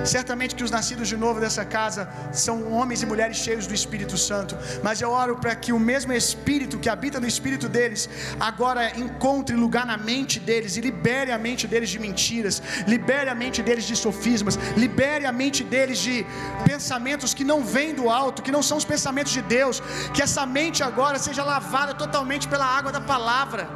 [0.05, 4.17] Certamente que os nascidos de novo dessa casa são homens e mulheres cheios do Espírito
[4.19, 8.09] Santo, mas eu oro para que o mesmo Espírito que habita no Espírito deles
[8.39, 13.35] agora encontre lugar na mente deles e libere a mente deles de mentiras, libere a
[13.35, 16.27] mente deles de sofismas, libere a mente deles de
[16.65, 19.83] pensamentos que não vêm do alto, que não são os pensamentos de Deus,
[20.13, 23.69] que essa mente agora seja lavada totalmente pela água da palavra,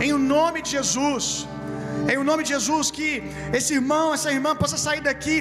[0.00, 1.48] em nome de Jesus
[2.12, 3.08] Em o nome de Jesus, que
[3.58, 5.36] esse irmão, essa irmã possa sair daqui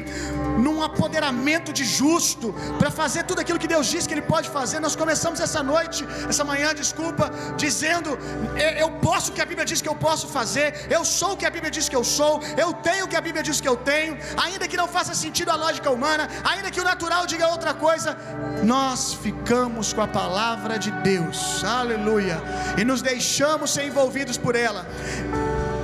[0.66, 2.48] num apoderamento de justo,
[2.80, 4.80] para fazer tudo aquilo que Deus diz que Ele pode fazer.
[4.80, 7.26] Nós começamos essa noite, essa manhã, desculpa,
[7.64, 8.18] dizendo:
[8.84, 10.68] Eu posso o que a Bíblia diz que eu posso fazer,
[10.98, 12.34] eu sou o que a Bíblia diz que eu sou,
[12.66, 15.50] eu tenho o que a Bíblia diz que eu tenho, ainda que não faça sentido
[15.50, 18.18] a lógica humana, ainda que o natural diga outra coisa,
[18.64, 22.42] nós ficamos com a palavra de Deus, aleluia,
[22.78, 24.86] e nos deixamos ser envolvidos por ela.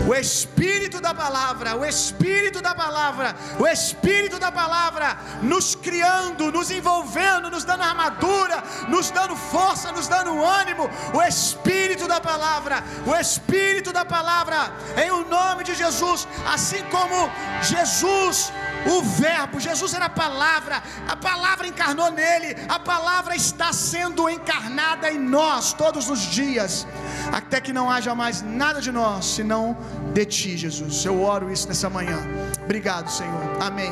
[0.07, 6.69] O Espírito da palavra, o Espírito da palavra, o Espírito da palavra nos criando, nos
[6.71, 10.89] envolvendo, nos dando armadura, nos dando força, nos dando ânimo.
[11.13, 17.29] O Espírito da palavra, o Espírito da palavra, em o nome de Jesus, assim como
[17.61, 18.51] Jesus
[18.85, 25.11] o Verbo, Jesus era a palavra, a palavra encarnou nele, a palavra está sendo encarnada
[25.11, 26.87] em nós todos os dias,
[27.31, 29.77] até que não haja mais nada de nós, senão
[30.13, 31.03] de ti, Jesus.
[31.05, 32.19] Eu oro isso nessa manhã.
[32.63, 33.57] Obrigado, Senhor.
[33.61, 33.91] Amém.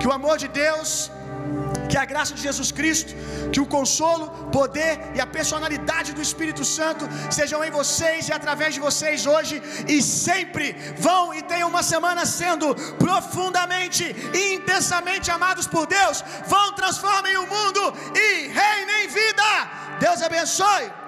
[0.00, 1.10] Que o amor de Deus,
[1.92, 3.12] que a graça de Jesus Cristo,
[3.52, 4.26] que o consolo,
[4.58, 7.04] poder e a personalidade do Espírito Santo
[7.38, 9.56] sejam em vocês e através de vocês hoje
[9.94, 10.66] e sempre.
[11.06, 12.74] Vão e tenham uma semana sendo
[13.04, 14.04] profundamente
[14.40, 16.24] e intensamente amados por Deus.
[16.54, 17.82] Vão, transformem o mundo
[18.24, 18.28] e
[18.60, 19.50] reinem vida.
[20.00, 21.01] Deus abençoe.